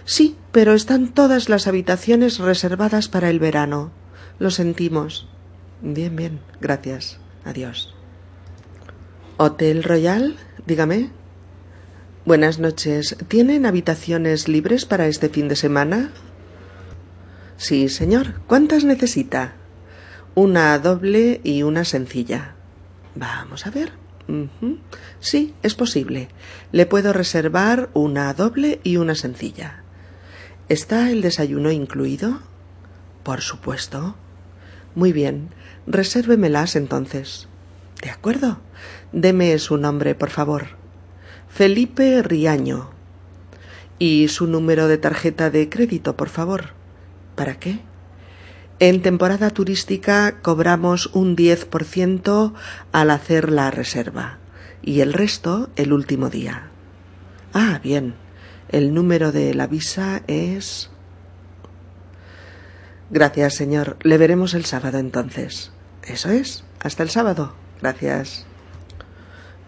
Sí, 0.04 0.36
pero 0.52 0.74
están 0.74 1.14
todas 1.14 1.48
las 1.48 1.66
habitaciones 1.66 2.40
reservadas 2.40 3.08
para 3.08 3.30
el 3.30 3.40
verano. 3.40 3.90
Lo 4.38 4.52
sentimos. 4.52 5.30
Bien, 5.82 6.14
bien, 6.14 6.42
gracias. 6.60 7.20
Adiós. 7.46 7.96
¿Hotel 9.38 9.82
Royal? 9.82 10.36
Dígame. 10.66 11.12
Buenas 12.26 12.60
noches. 12.60 13.16
¿Tienen 13.30 13.66
habitaciones 13.66 14.50
libres 14.50 14.84
para 14.84 15.08
este 15.08 15.30
fin 15.30 15.48
de 15.48 15.56
semana? 15.56 16.12
Sí, 17.56 17.88
señor. 17.88 18.42
¿Cuántas 18.46 18.84
necesita? 18.84 19.54
Una 20.34 20.78
doble 20.80 21.40
y 21.46 21.64
una 21.64 21.86
sencilla. 21.86 22.56
Vamos 23.16 23.66
a 23.66 23.72
ver. 23.72 23.94
Sí, 25.20 25.54
es 25.64 25.76
posible. 25.76 26.30
Le 26.72 26.86
puedo 26.86 27.14
reservar 27.14 27.90
una 27.94 28.34
doble 28.34 28.80
y 28.84 28.98
una 28.98 29.16
sencilla. 29.16 29.84
¿Está 30.68 31.12
el 31.12 31.22
desayuno 31.22 31.72
incluido? 31.72 32.40
Por 33.24 33.42
supuesto. 33.42 34.16
Muy 34.96 35.14
bien. 35.14 35.50
Resérvemelas 35.88 36.76
entonces. 36.76 37.48
De 38.02 38.10
acuerdo. 38.10 38.60
Deme 39.12 39.58
su 39.60 39.78
nombre, 39.78 40.16
por 40.16 40.30
favor. 40.30 40.68
Felipe 41.50 42.22
Riaño. 42.22 42.90
Y 44.00 44.28
su 44.28 44.48
número 44.48 44.88
de 44.88 44.98
tarjeta 44.98 45.50
de 45.50 45.70
crédito, 45.70 46.18
por 46.18 46.30
favor. 46.30 46.72
¿Para 47.36 47.60
qué? 47.60 47.80
En 48.80 49.02
temporada 49.02 49.52
turística 49.52 50.42
cobramos 50.42 51.08
un 51.14 51.38
10% 51.38 52.54
al 52.92 53.10
hacer 53.10 53.50
la 53.50 53.72
reserva 53.72 54.40
y 54.82 55.00
el 55.00 55.14
resto 55.14 55.70
el 55.78 55.94
último 55.94 56.30
día. 56.30 56.70
Ah, 57.54 57.80
bien. 57.82 58.16
El 58.68 58.94
número 58.94 59.32
de 59.32 59.54
la 59.54 59.68
visa 59.68 60.24
es. 60.28 60.90
Gracias, 63.10 63.56
señor. 63.56 63.96
Le 64.02 64.18
veremos 64.18 64.54
el 64.54 64.66
sábado 64.66 64.98
entonces. 64.98 65.72
Eso 66.04 66.30
es. 66.30 66.66
Hasta 66.82 67.04
el 67.04 67.10
sábado. 67.10 67.56
Gracias. 67.82 68.46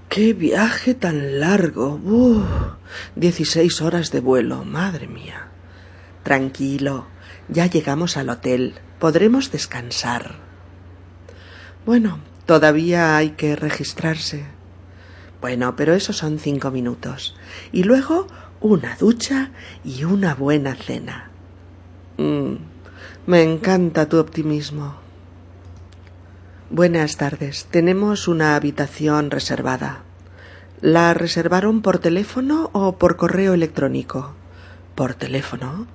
¡Qué 0.10 0.34
viaje 0.34 0.96
tan 0.96 1.40
largo! 1.40 2.02
¡Uf! 2.04 2.44
Dieciséis 3.16 3.82
horas 3.82 4.12
de 4.12 4.20
vuelo. 4.20 4.66
Madre 4.66 5.08
mía. 5.08 5.48
Tranquilo. 6.24 7.08
Ya 7.48 7.68
llegamos 7.68 8.18
al 8.18 8.30
hotel. 8.30 8.76
Podremos 9.00 9.52
descansar. 9.52 10.36
Bueno, 11.86 12.20
todavía 12.46 13.16
hay 13.16 13.32
que 13.32 13.56
registrarse. 13.56 14.46
Bueno, 15.40 15.76
pero 15.76 15.94
eso 15.94 16.14
son 16.14 16.40
cinco 16.40 16.72
minutos. 16.72 17.36
Y 17.72 17.84
luego 17.84 18.28
una 18.60 18.96
ducha 18.98 19.52
y 19.86 20.04
una 20.04 20.34
buena 20.34 20.76
cena. 20.76 21.30
Mm, 22.18 22.56
me 23.28 23.44
encanta 23.44 24.10
tu 24.10 24.18
optimismo. 24.18 24.96
Buenas 26.70 27.18
tardes. 27.18 27.68
Tenemos 27.70 28.28
una 28.28 28.56
habitación 28.56 29.30
reservada. 29.30 30.02
¿La 30.82 31.14
reservaron 31.14 31.82
por 31.82 32.00
teléfono 32.00 32.70
o 32.74 32.98
por 32.98 33.16
correo 33.16 33.54
electrónico? 33.54 34.34
Por 34.96 35.14
teléfono. 35.14 35.88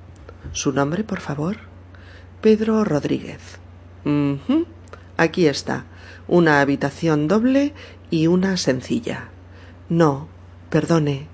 ¿Su 0.53 0.73
nombre, 0.73 1.05
por 1.05 1.21
favor? 1.21 1.72
Pedro 2.43 2.85
Rodríguez. 2.85 3.61
Aquí 5.17 5.47
está. 5.47 5.85
Una 6.27 6.61
habitación 6.61 7.29
doble 7.29 7.73
y 8.11 8.27
una 8.27 8.57
sencilla. 8.57 9.29
No, 9.89 10.27
perdone. 10.69 11.29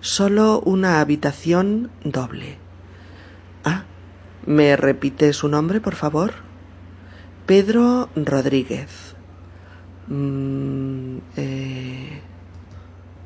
Solo 0.00 0.60
una 0.60 1.00
habitación 1.00 1.90
doble. 2.04 2.58
Ah, 3.64 3.84
¿me 4.46 4.76
repite 4.76 5.32
su 5.32 5.48
nombre, 5.48 5.80
por 5.80 5.96
favor? 5.96 6.32
Pedro 7.44 8.08
Rodríguez. 8.14 9.16
Mm, 10.06 11.18
eh... 11.36 12.22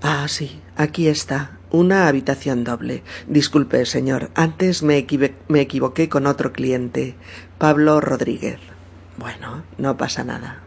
Ah, 0.01 0.27
sí, 0.29 0.63
aquí 0.75 1.09
está. 1.09 1.56
Una 1.71 2.07
habitación 2.07 2.65
doble. 2.65 3.03
Disculpe, 3.27 3.85
señor. 3.87 4.31
Antes 4.35 4.83
me, 4.83 5.07
me 5.49 5.61
equivoqué 5.61 6.09
con 6.09 6.27
otro 6.27 6.53
cliente. 6.53 7.17
Pablo 7.59 8.01
Rodríguez. 8.01 8.59
Bueno, 9.19 9.65
no 9.77 9.97
pasa 9.97 10.23
nada. 10.23 10.61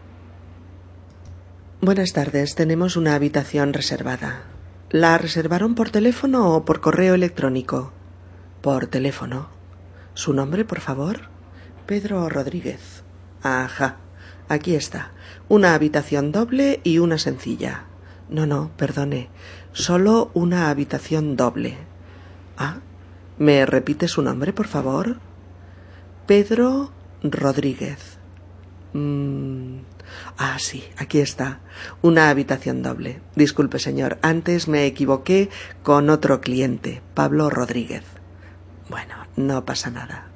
Buenas 1.82 2.12
tardes. 2.12 2.56
Tenemos 2.56 2.98
una 2.98 3.16
habitación 3.16 3.74
reservada. 3.74 4.44
¿La 4.90 5.18
reservaron 5.18 5.76
por 5.76 5.90
teléfono 5.90 6.54
o 6.54 6.66
por 6.66 6.82
correo 6.82 7.14
electrónico? 7.14 7.94
Por 8.62 8.88
teléfono. 8.88 9.50
¿Su 10.16 10.34
nombre, 10.34 10.66
por 10.66 10.82
favor? 10.82 11.30
Pedro 11.86 12.28
Rodríguez. 12.28 13.04
Ajá. 13.42 13.98
Aquí 14.50 14.76
está. 14.76 15.12
Una 15.48 15.76
habitación 15.76 16.32
doble 16.34 16.82
y 16.84 17.00
una 17.00 17.18
sencilla. 17.18 17.86
No, 18.30 18.46
no, 18.46 18.72
perdone. 18.78 19.30
Solo 19.74 20.32
una 20.34 20.70
habitación 20.70 21.36
doble. 21.36 21.78
Ah, 22.58 22.78
¿me 23.38 23.66
repite 23.66 24.08
su 24.08 24.22
nombre, 24.22 24.54
por 24.54 24.68
favor? 24.68 25.18
Pedro 26.26 26.92
Rodríguez. 27.24 28.18
Mm. 28.94 29.80
Ah, 30.38 30.58
sí, 30.60 30.84
aquí 30.98 31.20
está. 31.20 31.60
Una 32.02 32.30
habitación 32.30 32.82
doble. 32.82 33.22
Disculpe, 33.36 33.80
señor. 33.80 34.18
Antes 34.22 34.68
me 34.68 34.86
equivoqué 34.86 35.50
con 35.84 36.10
otro 36.10 36.42
cliente, 36.42 37.02
Pablo 37.14 37.50
Rodríguez. 37.50 38.04
Bueno, 38.90 39.16
no 39.36 39.66
pasa 39.66 39.90
nada. 39.92 40.28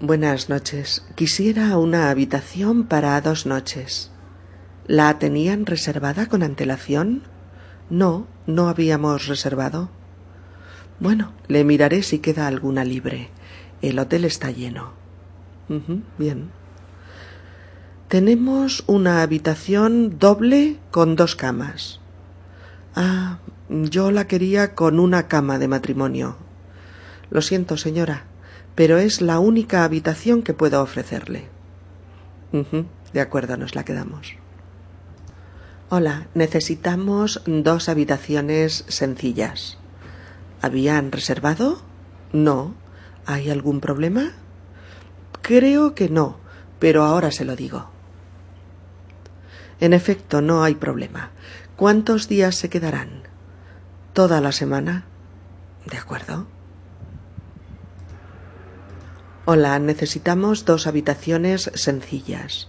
Buenas 0.00 0.48
noches. 0.48 1.04
Quisiera 1.16 1.76
una 1.76 2.10
habitación 2.10 2.84
para 2.84 3.20
dos 3.20 3.46
noches. 3.46 4.12
¿La 4.86 5.18
tenían 5.18 5.66
reservada 5.66 6.26
con 6.26 6.44
antelación? 6.44 7.24
No, 7.90 8.26
no 8.46 8.68
habíamos 8.68 9.26
reservado. 9.26 9.88
Bueno, 11.00 11.32
le 11.46 11.64
miraré 11.64 12.02
si 12.02 12.18
queda 12.18 12.46
alguna 12.46 12.84
libre. 12.84 13.30
El 13.82 13.98
hotel 13.98 14.24
está 14.24 14.50
lleno. 14.50 14.92
bien. 16.18 16.50
Tenemos 18.08 18.84
una 18.86 19.22
habitación 19.22 20.18
doble 20.18 20.78
con 20.90 21.14
dos 21.14 21.36
camas. 21.36 22.00
Ah, 22.94 23.38
yo 23.68 24.10
la 24.10 24.26
quería 24.26 24.74
con 24.74 24.98
una 24.98 25.28
cama 25.28 25.58
de 25.58 25.68
matrimonio. 25.68 26.36
Lo 27.30 27.42
siento, 27.42 27.76
señora, 27.76 28.24
pero 28.74 28.96
es 28.96 29.20
la 29.20 29.38
única 29.38 29.84
habitación 29.84 30.42
que 30.42 30.54
puedo 30.54 30.82
ofrecerle. 30.82 31.48
de 33.12 33.20
acuerdo, 33.20 33.56
nos 33.56 33.74
la 33.74 33.84
quedamos. 33.84 34.34
Hola, 35.90 36.26
necesitamos 36.34 37.40
dos 37.46 37.88
habitaciones 37.88 38.84
sencillas. 38.88 39.78
¿Habían 40.60 41.12
reservado? 41.12 41.80
No. 42.30 42.74
¿Hay 43.24 43.48
algún 43.48 43.80
problema? 43.80 44.32
Creo 45.40 45.94
que 45.94 46.10
no, 46.10 46.36
pero 46.78 47.04
ahora 47.04 47.30
se 47.30 47.46
lo 47.46 47.56
digo. 47.56 47.88
En 49.80 49.94
efecto, 49.94 50.42
no 50.42 50.62
hay 50.62 50.74
problema. 50.74 51.30
¿Cuántos 51.74 52.28
días 52.28 52.54
se 52.56 52.68
quedarán? 52.68 53.22
¿Toda 54.12 54.42
la 54.42 54.52
semana? 54.52 55.06
De 55.86 55.96
acuerdo. 55.96 56.46
Hola, 59.46 59.78
necesitamos 59.78 60.66
dos 60.66 60.86
habitaciones 60.86 61.70
sencillas. 61.72 62.68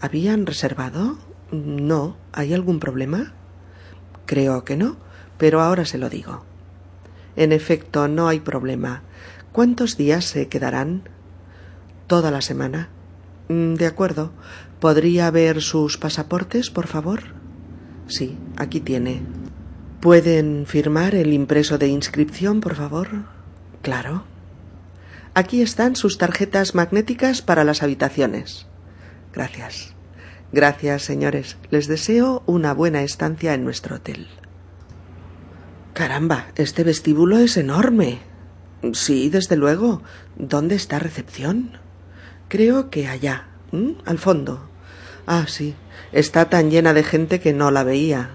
¿Habían 0.00 0.46
reservado? 0.46 1.18
No. 1.54 2.16
¿Hay 2.32 2.52
algún 2.52 2.80
problema? 2.80 3.32
Creo 4.26 4.64
que 4.64 4.76
no, 4.76 4.96
pero 5.38 5.60
ahora 5.60 5.84
se 5.84 5.98
lo 5.98 6.10
digo. 6.10 6.44
En 7.36 7.52
efecto, 7.52 8.08
no 8.08 8.28
hay 8.28 8.40
problema. 8.40 9.02
¿Cuántos 9.52 9.96
días 9.96 10.24
se 10.24 10.48
quedarán? 10.48 11.08
Toda 12.06 12.30
la 12.30 12.40
semana. 12.40 12.88
Mm, 13.48 13.74
de 13.74 13.86
acuerdo. 13.86 14.32
¿Podría 14.80 15.30
ver 15.30 15.62
sus 15.62 15.96
pasaportes, 15.96 16.70
por 16.70 16.86
favor? 16.86 17.20
Sí, 18.06 18.36
aquí 18.56 18.80
tiene. 18.80 19.22
¿Pueden 20.00 20.66
firmar 20.66 21.14
el 21.14 21.32
impreso 21.32 21.78
de 21.78 21.88
inscripción, 21.88 22.60
por 22.60 22.74
favor? 22.74 23.08
Claro. 23.80 24.24
Aquí 25.34 25.62
están 25.62 25.96
sus 25.96 26.18
tarjetas 26.18 26.74
magnéticas 26.74 27.42
para 27.42 27.64
las 27.64 27.82
habitaciones. 27.82 28.66
Gracias. 29.32 29.93
Gracias, 30.52 31.02
señores. 31.02 31.56
Les 31.70 31.88
deseo 31.88 32.42
una 32.46 32.74
buena 32.74 33.02
estancia 33.02 33.54
en 33.54 33.64
nuestro 33.64 33.96
hotel. 33.96 34.28
Caramba, 35.92 36.46
este 36.56 36.84
vestíbulo 36.84 37.38
es 37.38 37.56
enorme. 37.56 38.20
Sí, 38.92 39.30
desde 39.30 39.56
luego. 39.56 40.02
¿Dónde 40.36 40.74
está 40.74 40.98
recepción? 40.98 41.78
Creo 42.48 42.90
que 42.90 43.08
allá, 43.08 43.46
al 44.04 44.18
fondo. 44.18 44.68
Ah, 45.26 45.46
sí. 45.48 45.74
Está 46.12 46.50
tan 46.50 46.70
llena 46.70 46.92
de 46.94 47.02
gente 47.02 47.40
que 47.40 47.52
no 47.52 47.70
la 47.70 47.84
veía. 47.84 48.30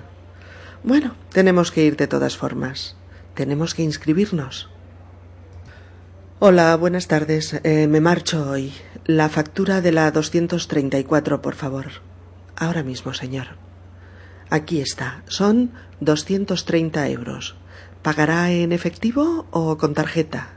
Bueno, 0.84 1.15
tenemos 1.32 1.72
que 1.72 1.84
ir 1.84 1.98
de 1.98 2.08
todas 2.08 2.38
formas. 2.38 2.95
Tenemos 3.36 3.76
que 3.76 3.84
inscribirnos. 3.84 4.69
Hola, 6.41 6.73
buenas 6.78 7.10
tardes. 7.10 7.60
Eh, 7.65 7.88
me 7.88 7.99
marcho 7.99 8.49
hoy. 8.49 8.71
La 9.04 9.28
factura 9.28 9.82
de 9.82 9.91
la 9.91 10.10
234, 10.10 11.41
por 11.41 11.54
favor. 11.54 11.88
Ahora 12.56 12.82
mismo, 12.82 13.13
señor. 13.13 13.47
Aquí 14.49 14.80
está. 14.80 15.21
Son 15.28 15.73
230 15.99 17.10
euros. 17.10 17.58
¿Pagará 18.04 18.52
en 18.52 18.71
efectivo 18.71 19.47
o 19.52 19.78
con 19.78 19.93
tarjeta? 19.93 20.52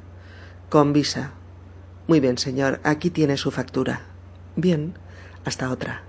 Con 0.68 0.92
visa. 0.92 1.33
Muy 2.07 2.21
bien, 2.21 2.38
señor. 2.38 2.79
Aquí 2.85 3.11
tiene 3.11 3.37
su 3.37 3.51
factura. 3.51 4.03
Bien. 4.55 4.95
Hasta 5.45 5.68
otra. 5.68 6.03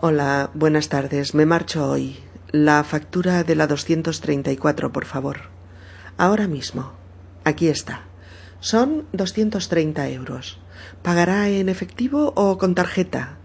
Hola, 0.00 0.50
buenas 0.52 0.90
tardes. 0.90 1.34
Me 1.34 1.46
marcho 1.46 1.88
hoy. 1.88 2.18
La 2.52 2.84
factura 2.84 3.42
de 3.42 3.54
la 3.54 3.66
234, 3.66 4.92
por 4.92 5.06
favor. 5.06 5.57
Ahora 6.18 6.48
mismo. 6.48 6.92
Aquí 7.44 7.68
está. 7.68 8.02
Son 8.60 9.06
230 9.12 10.08
euros. 10.08 10.58
¿Pagará 11.02 11.48
en 11.48 11.68
efectivo 11.68 12.32
o 12.34 12.58
con 12.58 12.74
tarjeta? 12.74 13.38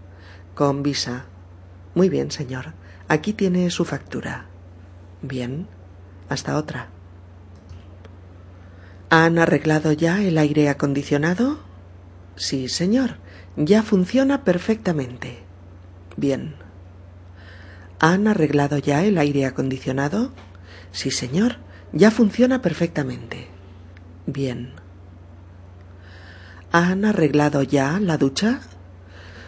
Con 0.56 0.82
visa. 0.82 1.26
Muy 1.94 2.08
bien, 2.08 2.32
señor. 2.32 2.74
Aquí 3.06 3.32
tiene 3.32 3.70
su 3.70 3.84
factura. 3.84 4.46
Bien. 5.22 5.68
Hasta 6.28 6.56
otra. 6.56 6.88
¿Han 9.08 9.38
arreglado 9.38 9.92
ya 9.92 10.20
el 10.20 10.36
aire 10.36 10.68
acondicionado? 10.68 11.60
Sí, 12.34 12.68
señor. 12.68 13.18
Ya 13.56 13.84
funciona 13.84 14.42
perfectamente. 14.42 15.38
Bien. 16.16 16.56
¿Han 18.00 18.26
arreglado 18.26 18.78
ya 18.78 19.04
el 19.04 19.16
aire 19.18 19.46
acondicionado? 19.46 20.32
Sí, 20.90 21.12
señor. 21.12 21.63
Ya 21.96 22.10
funciona 22.10 22.60
perfectamente. 22.60 23.46
Bien. 24.26 24.72
¿Han 26.72 27.04
arreglado 27.04 27.62
ya 27.62 28.00
la 28.00 28.18
ducha? 28.18 28.62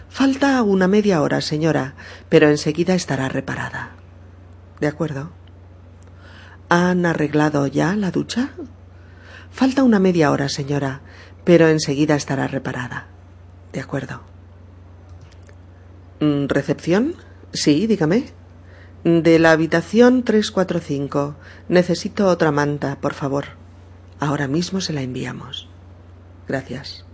Falta 0.09 0.63
una 0.63 0.87
media 0.87 1.23
hora, 1.23 1.41
señora, 1.41 1.95
pero 2.29 2.49
enseguida 2.49 2.95
estará 2.95 3.29
reparada. 3.29 3.91
De 4.79 4.87
acuerdo. 4.87 5.33
¿Han 6.69 7.05
arreglado 7.05 7.67
ya 7.67 7.97
la 7.97 8.13
ducha? 8.13 8.51
Falta 9.51 9.83
una 9.83 9.99
media 9.99 10.31
hora, 10.31 10.49
señora, 10.49 11.01
pero 11.43 11.67
enseguida 11.67 12.15
estará 12.15 12.47
reparada. 12.47 13.09
De 13.73 13.81
acuerdo. 13.81 14.23
Mm, 16.21 16.47
¿Recepción? 16.47 17.17
Sí, 17.53 17.89
dígame. 17.89 18.27
De 19.07 19.38
la 19.38 19.53
habitación 19.53 20.25
345. 20.25 21.37
Necesito 21.69 22.27
otra 22.27 22.51
manta, 22.51 22.99
por 23.01 23.14
favor. 23.14 23.45
Ahora 24.19 24.49
mismo 24.49 24.81
se 24.81 24.92
la 24.92 25.01
enviamos. 25.01 25.69
Gracias. 26.49 27.05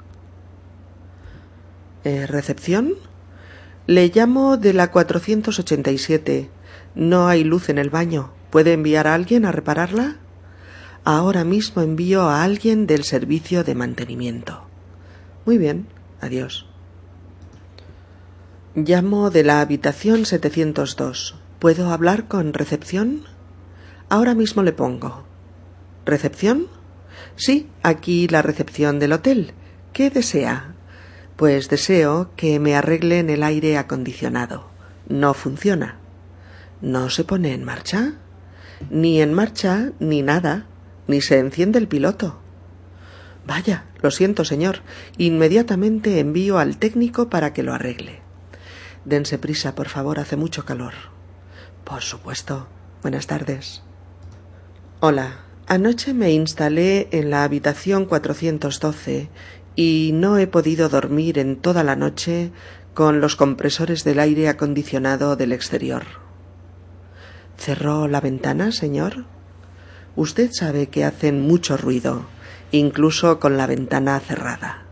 Eh, 2.05 2.27
¿Recepción? 2.27 2.95
Le 3.87 4.09
llamo 4.09 4.57
de 4.57 4.73
la 4.73 4.91
487. 4.91 6.49
No 6.95 7.29
hay 7.29 7.45
luz 7.45 7.69
en 7.69 7.77
el 7.77 7.91
baño. 7.91 8.33
¿Puede 8.49 8.73
enviar 8.73 9.07
a 9.07 9.13
alguien 9.13 9.45
a 9.45 9.53
repararla? 9.53 10.17
Ahora 11.05 11.45
mismo 11.45 11.83
envío 11.83 12.23
a 12.23 12.43
alguien 12.43 12.87
del 12.87 13.05
servicio 13.05 13.65
de 13.65 13.75
mantenimiento. 13.75 14.63
Muy 15.45 15.59
bien. 15.59 15.89
Adiós. 16.23 16.65
Llamo 18.75 19.29
de 19.29 19.45
la 19.45 19.61
habitación 19.61 20.25
702. 20.25 21.42
¿Puedo 21.63 21.93
hablar 21.93 22.27
con 22.27 22.55
recepción? 22.55 23.23
Ahora 24.09 24.35
mismo 24.35 24.65
le 24.65 24.73
pongo. 24.73 25.23
¿Recepción? 26.05 26.67
Sí, 27.37 27.69
aquí 27.85 28.27
la 28.27 28.43
recepción 28.43 28.99
del 28.99 29.13
hotel. 29.13 29.53
¿Qué 29.93 30.11
desea? 30.11 30.75
Pues 31.37 31.69
deseo 31.69 32.33
que 32.35 32.59
me 32.59 32.75
arreglen 32.75 33.31
el 33.31 33.45
aire 33.45 33.79
acondicionado. 33.79 34.71
No 35.09 35.35
funciona. 35.35 35.99
¿No 36.81 37.11
se 37.11 37.23
pone 37.23 37.55
en 37.55 37.63
marcha? 37.63 38.15
Ni 38.91 39.23
en 39.23 39.33
marcha, 39.33 39.93
ni 40.01 40.21
nada, 40.21 40.67
ni 41.07 41.21
se 41.21 41.39
enciende 41.39 41.79
el 41.79 41.87
piloto. 41.87 42.41
Vaya, 43.47 43.85
lo 44.03 44.11
siento, 44.11 44.45
señor. 44.45 44.81
Inmediatamente 45.17 46.19
envío 46.19 46.59
al 46.59 46.79
técnico 46.79 47.31
para 47.31 47.53
que 47.53 47.63
lo 47.63 47.73
arregle. 47.73 48.19
Dense 49.05 49.39
prisa, 49.39 49.77
por 49.77 49.89
favor, 49.89 50.19
hace 50.19 50.35
mucho 50.35 50.65
calor. 50.65 51.12
Por 51.85 52.03
supuesto. 52.03 52.69
Buenas 53.03 53.27
tardes. 53.27 53.83
Hola. 55.01 55.41
Anoche 55.69 56.13
me 56.13 56.33
instalé 56.33 57.09
en 57.13 57.31
la 57.31 57.45
habitación 57.45 58.05
412 58.05 59.31
y 59.77 60.11
no 60.13 60.37
he 60.37 60.47
podido 60.47 60.89
dormir 60.89 61.39
en 61.39 61.57
toda 61.57 61.85
la 61.85 61.97
noche 61.97 62.51
con 62.95 63.21
los 63.21 63.37
compresores 63.37 64.05
del 64.05 64.19
aire 64.19 64.49
acondicionado 64.49 65.37
del 65.37 65.53
exterior. 65.53 66.03
¿Cerró 67.57 68.09
la 68.09 68.21
ventana, 68.21 68.73
señor? 68.73 69.25
Usted 70.17 70.51
sabe 70.53 70.89
que 70.89 71.05
hacen 71.05 71.41
mucho 71.41 71.77
ruido, 71.77 72.27
incluso 72.71 73.39
con 73.39 73.57
la 73.57 73.67
ventana 73.67 74.19
cerrada. 74.21 74.85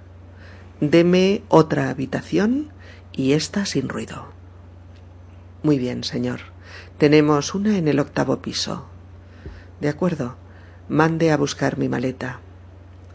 deme 0.80 1.42
otra 1.48 1.90
habitación 1.90 2.72
y 3.12 3.32
esta 3.32 3.66
sin 3.66 3.88
ruido. 3.88 4.28
Muy 5.62 5.78
bien, 5.78 6.04
señor. 6.04 6.49
Tenemos 7.00 7.54
una 7.54 7.78
en 7.78 7.88
el 7.88 7.98
octavo 7.98 8.42
piso. 8.42 8.84
De 9.80 9.88
acuerdo. 9.88 10.36
Mande 10.90 11.32
a 11.32 11.38
buscar 11.38 11.78
mi 11.78 11.88
maleta. 11.88 12.40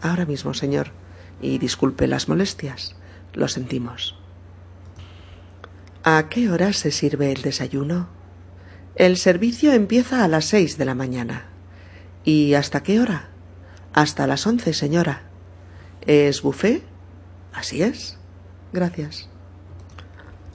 Ahora 0.01 0.25
mismo, 0.25 0.55
señor. 0.55 0.87
Y 1.39 1.59
disculpe 1.59 2.07
las 2.07 2.27
molestias. 2.27 2.95
Lo 3.35 3.47
sentimos. 3.47 4.17
¿A 6.03 6.29
qué 6.29 6.49
hora 6.49 6.73
se 6.73 6.89
sirve 6.89 7.31
el 7.31 7.43
desayuno? 7.43 8.07
El 8.95 9.17
servicio 9.17 9.71
empieza 9.71 10.23
a 10.23 10.27
las 10.27 10.45
seis 10.45 10.79
de 10.79 10.85
la 10.85 10.95
mañana. 10.95 11.45
¿Y 12.23 12.55
hasta 12.55 12.81
qué 12.81 12.99
hora? 12.99 13.29
Hasta 13.93 14.25
las 14.25 14.47
once, 14.47 14.73
señora. 14.73 15.29
¿Es 16.07 16.41
buffet? 16.41 16.81
Así 17.53 17.83
es. 17.83 18.17
Gracias. 18.73 19.29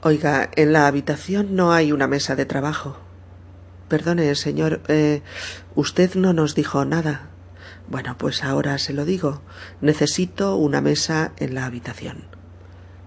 Oiga, 0.02 0.50
en 0.56 0.72
la 0.72 0.88
habitación 0.88 1.54
no 1.54 1.72
hay 1.72 1.92
una 1.92 2.08
mesa 2.08 2.34
de 2.34 2.44
trabajo. 2.44 2.96
Perdone, 3.90 4.32
señor, 4.36 4.82
eh, 4.86 5.20
usted 5.74 6.14
no 6.14 6.32
nos 6.32 6.54
dijo 6.54 6.84
nada. 6.84 7.22
Bueno, 7.88 8.16
pues 8.16 8.44
ahora 8.44 8.78
se 8.78 8.92
lo 8.92 9.04
digo. 9.04 9.42
Necesito 9.80 10.54
una 10.54 10.80
mesa 10.80 11.32
en 11.38 11.56
la 11.56 11.64
habitación. 11.64 12.22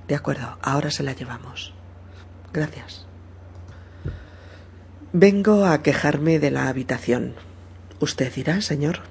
De 0.09 0.15
acuerdo, 0.15 0.57
ahora 0.61 0.91
se 0.91 1.03
la 1.03 1.13
llevamos. 1.13 1.73
Gracias. 2.51 3.05
Vengo 5.13 5.65
a 5.65 5.81
quejarme 5.81 6.37
de 6.39 6.51
la 6.51 6.67
habitación. 6.67 7.35
Usted 8.01 8.33
dirá, 8.33 8.59
señor. 8.59 9.03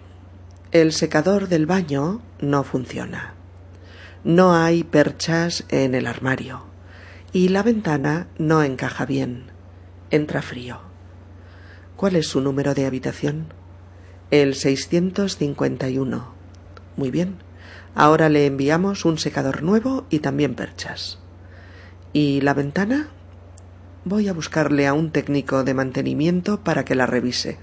El 0.72 0.92
secador 0.92 1.48
del 1.48 1.64
baño 1.64 2.20
no 2.38 2.64
funciona. 2.64 3.32
No 4.24 4.54
hay 4.54 4.84
perchas 4.84 5.64
en 5.70 5.94
el 5.94 6.06
armario. 6.06 6.66
Y 7.32 7.48
la 7.48 7.62
ventana 7.62 8.26
no 8.36 8.62
encaja 8.62 9.06
bien. 9.06 9.46
Entra 10.10 10.42
frío. 10.42 10.91
¿Cuál 12.02 12.16
es 12.16 12.26
su 12.26 12.40
número 12.40 12.74
de 12.74 12.84
habitación? 12.84 13.54
El 14.32 14.56
651. 14.56 16.34
Muy 16.96 17.12
bien. 17.12 17.36
Ahora 17.94 18.28
le 18.28 18.44
enviamos 18.46 19.04
un 19.04 19.18
secador 19.18 19.62
nuevo 19.62 20.04
y 20.10 20.18
también 20.18 20.56
perchas. 20.56 21.20
¿Y 22.12 22.40
la 22.40 22.54
ventana? 22.54 23.10
Voy 24.04 24.26
a 24.26 24.32
buscarle 24.32 24.88
a 24.88 24.94
un 24.94 25.12
técnico 25.12 25.62
de 25.62 25.74
mantenimiento 25.74 26.64
para 26.64 26.84
que 26.84 26.96
la 26.96 27.06
revise. 27.06 27.60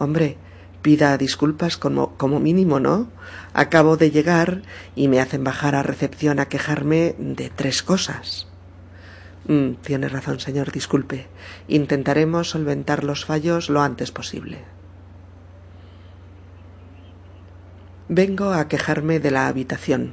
Hombre, 0.00 0.36
pida 0.82 1.16
disculpas 1.16 1.76
como, 1.76 2.16
como 2.16 2.40
mínimo, 2.40 2.80
¿no? 2.80 3.12
Acabo 3.52 3.96
de 3.96 4.10
llegar 4.10 4.62
y 4.96 5.06
me 5.06 5.20
hacen 5.20 5.44
bajar 5.44 5.76
a 5.76 5.84
recepción 5.84 6.40
a 6.40 6.46
quejarme 6.46 7.14
de 7.18 7.48
tres 7.48 7.84
cosas. 7.84 8.48
Mm, 9.46 9.74
tiene 9.82 10.08
razón, 10.08 10.40
señor, 10.40 10.72
disculpe. 10.72 11.26
Intentaremos 11.68 12.50
solventar 12.50 13.04
los 13.04 13.24
fallos 13.24 13.68
lo 13.68 13.82
antes 13.82 14.10
posible. 14.10 14.58
Vengo 18.08 18.52
a 18.52 18.68
quejarme 18.68 19.20
de 19.20 19.30
la 19.30 19.48
habitación. 19.48 20.12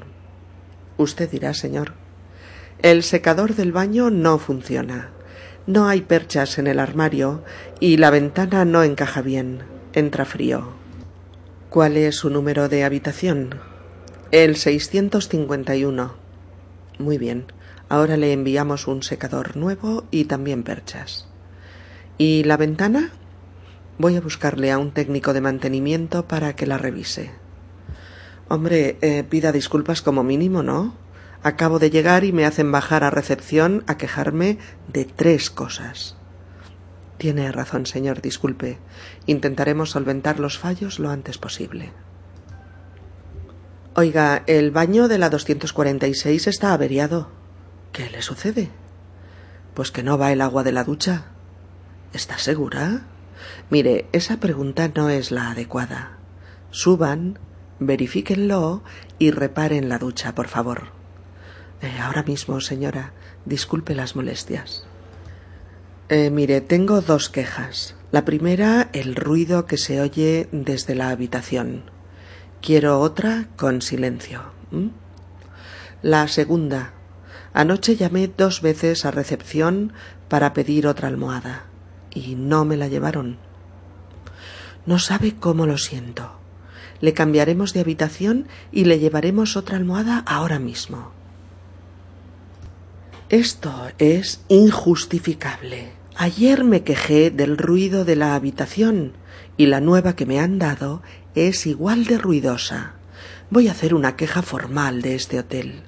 Usted 0.98 1.30
dirá, 1.30 1.54
señor. 1.54 1.94
El 2.82 3.04
secador 3.04 3.56
del 3.56 3.72
baño 3.72 4.10
no 4.10 4.38
funciona. 4.38 5.10
No 5.68 5.88
hay 5.88 6.02
perchas 6.02 6.58
en 6.58 6.68
el 6.68 6.80
armario 6.80 7.44
y 7.80 7.98
la 7.98 8.10
ventana 8.10 8.66
no 8.66 8.84
encaja 8.84 9.22
bien. 9.22 9.64
Entra 9.94 10.26
frío. 10.26 10.70
¿Cuál 11.70 11.96
es 11.96 12.16
su 12.16 12.30
número 12.30 12.70
de 12.70 12.84
habitación? 12.84 13.60
El 14.32 14.56
651. 14.56 16.16
Muy 16.98 17.18
bien. 17.18 17.46
Ahora 17.92 18.16
le 18.16 18.32
enviamos 18.32 18.88
un 18.88 19.04
secador 19.04 19.58
nuevo 19.58 20.06
y 20.12 20.24
también 20.24 20.64
perchas. 20.64 21.28
¿Y 22.18 22.46
la 22.46 22.56
ventana? 22.56 23.12
Voy 23.98 24.16
a 24.16 24.22
buscarle 24.22 24.72
a 24.72 24.78
un 24.78 24.92
técnico 24.92 25.34
de 25.34 25.42
mantenimiento 25.42 26.26
para 26.26 26.56
que 26.56 26.66
la 26.66 26.78
revise. 26.78 27.32
Hombre, 28.48 28.98
eh, 29.02 29.26
pida 29.30 29.52
disculpas 29.52 30.02
como 30.02 30.24
mínimo, 30.24 30.64
¿no? 30.64 30.96
Acabo 31.44 31.80
de 31.80 31.90
llegar 31.90 32.24
y 32.24 32.32
me 32.32 32.46
hacen 32.46 32.72
bajar 32.72 33.04
a 33.04 33.10
recepción 33.10 33.84
a 33.88 33.98
quejarme 33.98 34.58
de 34.88 35.04
tres 35.04 35.50
cosas. 35.50 36.16
Tiene 37.18 37.52
razón, 37.52 37.86
señor, 37.86 38.22
disculpe. 38.22 38.78
Intentaremos 39.26 39.90
solventar 39.90 40.40
los 40.40 40.58
fallos 40.58 40.98
lo 40.98 41.10
antes 41.10 41.38
posible. 41.38 41.92
Oiga, 43.96 44.44
el 44.48 44.72
baño 44.72 45.10
de 45.10 45.18
la 45.18 45.30
246 45.30 46.48
está 46.48 46.72
averiado. 46.72 47.41
¿Qué 47.92 48.10
le 48.10 48.22
sucede? 48.22 48.70
Pues 49.74 49.92
que 49.92 50.04
no 50.04 50.18
va 50.18 50.32
el 50.32 50.42
agua 50.42 50.64
de 50.64 50.72
la 50.72 50.84
ducha. 50.84 51.26
¿Está 52.14 52.38
segura? 52.38 53.02
Mire, 53.70 54.08
esa 54.12 54.40
pregunta 54.40 54.90
no 54.96 55.10
es 55.10 55.32
la 55.32 55.52
adecuada. 55.52 56.18
Suban, 56.70 57.40
verifíquenlo 57.80 58.84
y 59.20 59.32
reparen 59.32 59.90
la 59.90 59.98
ducha, 59.98 60.36
por 60.36 60.48
favor. 60.48 60.90
Eh, 61.82 62.00
ahora 62.00 62.24
mismo, 62.24 62.62
señora, 62.62 63.12
disculpe 63.46 63.96
las 63.96 64.16
molestias. 64.16 64.86
Eh, 66.10 66.30
mire, 66.30 66.62
tengo 66.62 67.02
dos 67.02 67.30
quejas. 67.30 67.96
La 68.12 68.26
primera, 68.26 68.90
el 68.94 69.16
ruido 69.16 69.66
que 69.66 69.78
se 69.78 70.02
oye 70.02 70.48
desde 70.52 70.96
la 70.96 71.10
habitación. 71.10 71.84
Quiero 72.62 73.00
otra 73.00 73.48
con 73.56 73.82
silencio. 73.82 74.42
La 76.02 76.28
segunda, 76.28 76.94
anoche 77.54 77.96
llamé 77.96 78.28
dos 78.28 78.62
veces 78.62 79.06
a 79.06 79.12
recepción 79.12 79.94
para 80.28 80.54
pedir 80.54 80.88
otra 80.88 81.08
almohada 81.08 81.66
y 82.14 82.36
no 82.36 82.66
me 82.66 82.78
la 82.78 82.88
llevaron. 82.88 83.38
No 84.86 85.00
sabe 85.00 85.36
cómo 85.36 85.66
lo 85.66 85.78
siento 85.78 86.42
le 87.02 87.14
cambiaremos 87.14 87.74
de 87.74 87.82
habitación 87.82 88.48
y 88.72 88.86
le 88.86 89.00
llevaremos 89.00 89.58
otra 89.58 89.76
almohada 89.76 90.20
ahora 90.20 90.60
mismo. 90.60 91.12
Esto 93.30 93.90
es 93.98 94.42
injustificable. 94.48 95.92
Ayer 96.16 96.64
me 96.64 96.84
quejé 96.84 97.32
del 97.32 97.58
ruido 97.58 98.06
de 98.06 98.16
la 98.16 98.36
habitación 98.36 99.14
y 99.58 99.66
la 99.66 99.82
nueva 99.82 100.16
que 100.16 100.26
me 100.26 100.40
han 100.40 100.60
dado 100.60 101.02
es 101.34 101.66
igual 101.66 102.06
de 102.06 102.18
ruidosa. 102.18 102.94
Voy 103.50 103.68
a 103.68 103.72
hacer 103.72 103.94
una 103.94 104.16
queja 104.16 104.42
formal 104.42 105.02
de 105.02 105.16
este 105.16 105.40
hotel. 105.40 105.84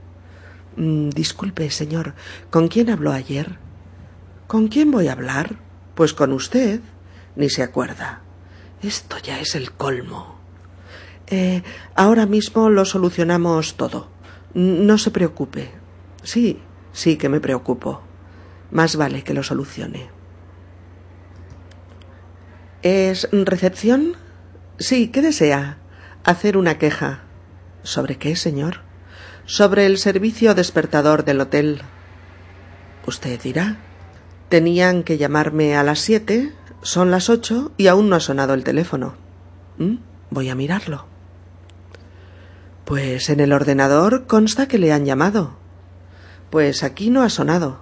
Mm, 0.75 1.09
disculpe, 1.09 1.69
señor, 1.69 2.13
¿con 2.49 2.67
quién 2.67 2.89
habló 2.89 3.12
ayer? 3.12 3.57
¿Con 4.47 4.67
quién 4.67 4.91
voy 4.91 5.07
a 5.07 5.13
hablar? 5.13 5.55
Pues 5.95 6.13
con 6.13 6.33
usted. 6.33 6.81
Ni 7.36 7.49
se 7.49 7.63
acuerda. 7.63 8.21
Esto 8.81 9.17
ya 9.17 9.39
es 9.39 9.55
el 9.55 9.71
colmo. 9.71 10.36
Eh, 11.27 11.63
ahora 11.95 12.25
mismo 12.25 12.69
lo 12.69 12.86
solucionamos 12.86 13.75
todo. 13.75 14.09
No 14.53 14.97
se 14.97 15.09
preocupe. 15.09 15.71
Sí, 16.21 16.59
sí 16.91 17.17
que 17.17 17.29
me 17.29 17.39
preocupo. 17.39 18.01
Más 18.71 18.95
vale 18.95 19.23
que 19.23 19.33
lo 19.33 19.43
solucione. 19.43 20.09
¿Es 22.83 23.29
recepción? 23.31 24.13
Sí, 24.77 25.07
¿qué 25.07 25.21
desea? 25.21 25.77
Hacer 26.23 26.57
una 26.57 26.77
queja. 26.77 27.21
¿Sobre 27.83 28.17
qué, 28.17 28.36
señor? 28.36 28.81
Sobre 29.45 29.86
el 29.86 29.97
servicio 29.97 30.56
despertador 30.56 31.25
del 31.25 31.41
hotel. 31.41 31.82
Usted 33.06 33.41
dirá. 33.41 33.77
Tenían 34.47 35.03
que 35.03 35.17
llamarme 35.17 35.75
a 35.75 35.84
las 35.84 35.99
siete, 35.99 36.53
son 36.82 37.12
las 37.12 37.29
ocho 37.29 37.73
y 37.75 37.88
aún 37.88 38.08
no 38.08 38.15
ha 38.15 38.21
sonado 38.21 38.53
el 38.53 38.63
teléfono. 38.63 39.15
¿Mm? 39.77 39.95
Voy 40.29 40.49
a 40.49 40.56
mirarlo. 40.56 41.08
Pues 42.86 43.29
en 43.29 43.41
el 43.41 43.51
ordenador 43.51 44.27
consta 44.27 44.69
que 44.69 44.77
le 44.77 44.93
han 44.93 45.06
llamado. 45.06 45.58
Pues 46.49 46.82
aquí 46.82 47.10
no 47.10 47.21
ha 47.21 47.29
sonado. 47.29 47.82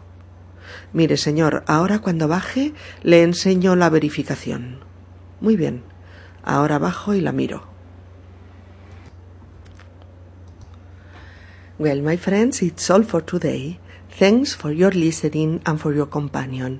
Mire, 0.93 1.15
señor, 1.15 1.63
ahora 1.67 1.99
cuando 1.99 2.27
baje 2.27 2.73
le 3.03 3.21
enseño 3.21 3.75
la 3.75 3.89
verificación. 3.89 4.79
Muy 5.41 5.55
bien. 5.55 5.83
Ahora 6.43 6.79
bajo 6.79 7.13
y 7.13 7.21
la 7.21 7.31
miro. 7.31 7.70
Well, 11.81 11.97
my 11.99 12.15
friends, 12.15 12.61
it's 12.61 12.87
all 12.91 13.01
for 13.01 13.21
today. 13.21 13.79
Thanks 14.11 14.53
for 14.53 14.71
your 14.71 14.91
listening 14.91 15.63
and 15.65 15.81
for 15.81 15.95
your 15.95 16.05
companion. 16.05 16.79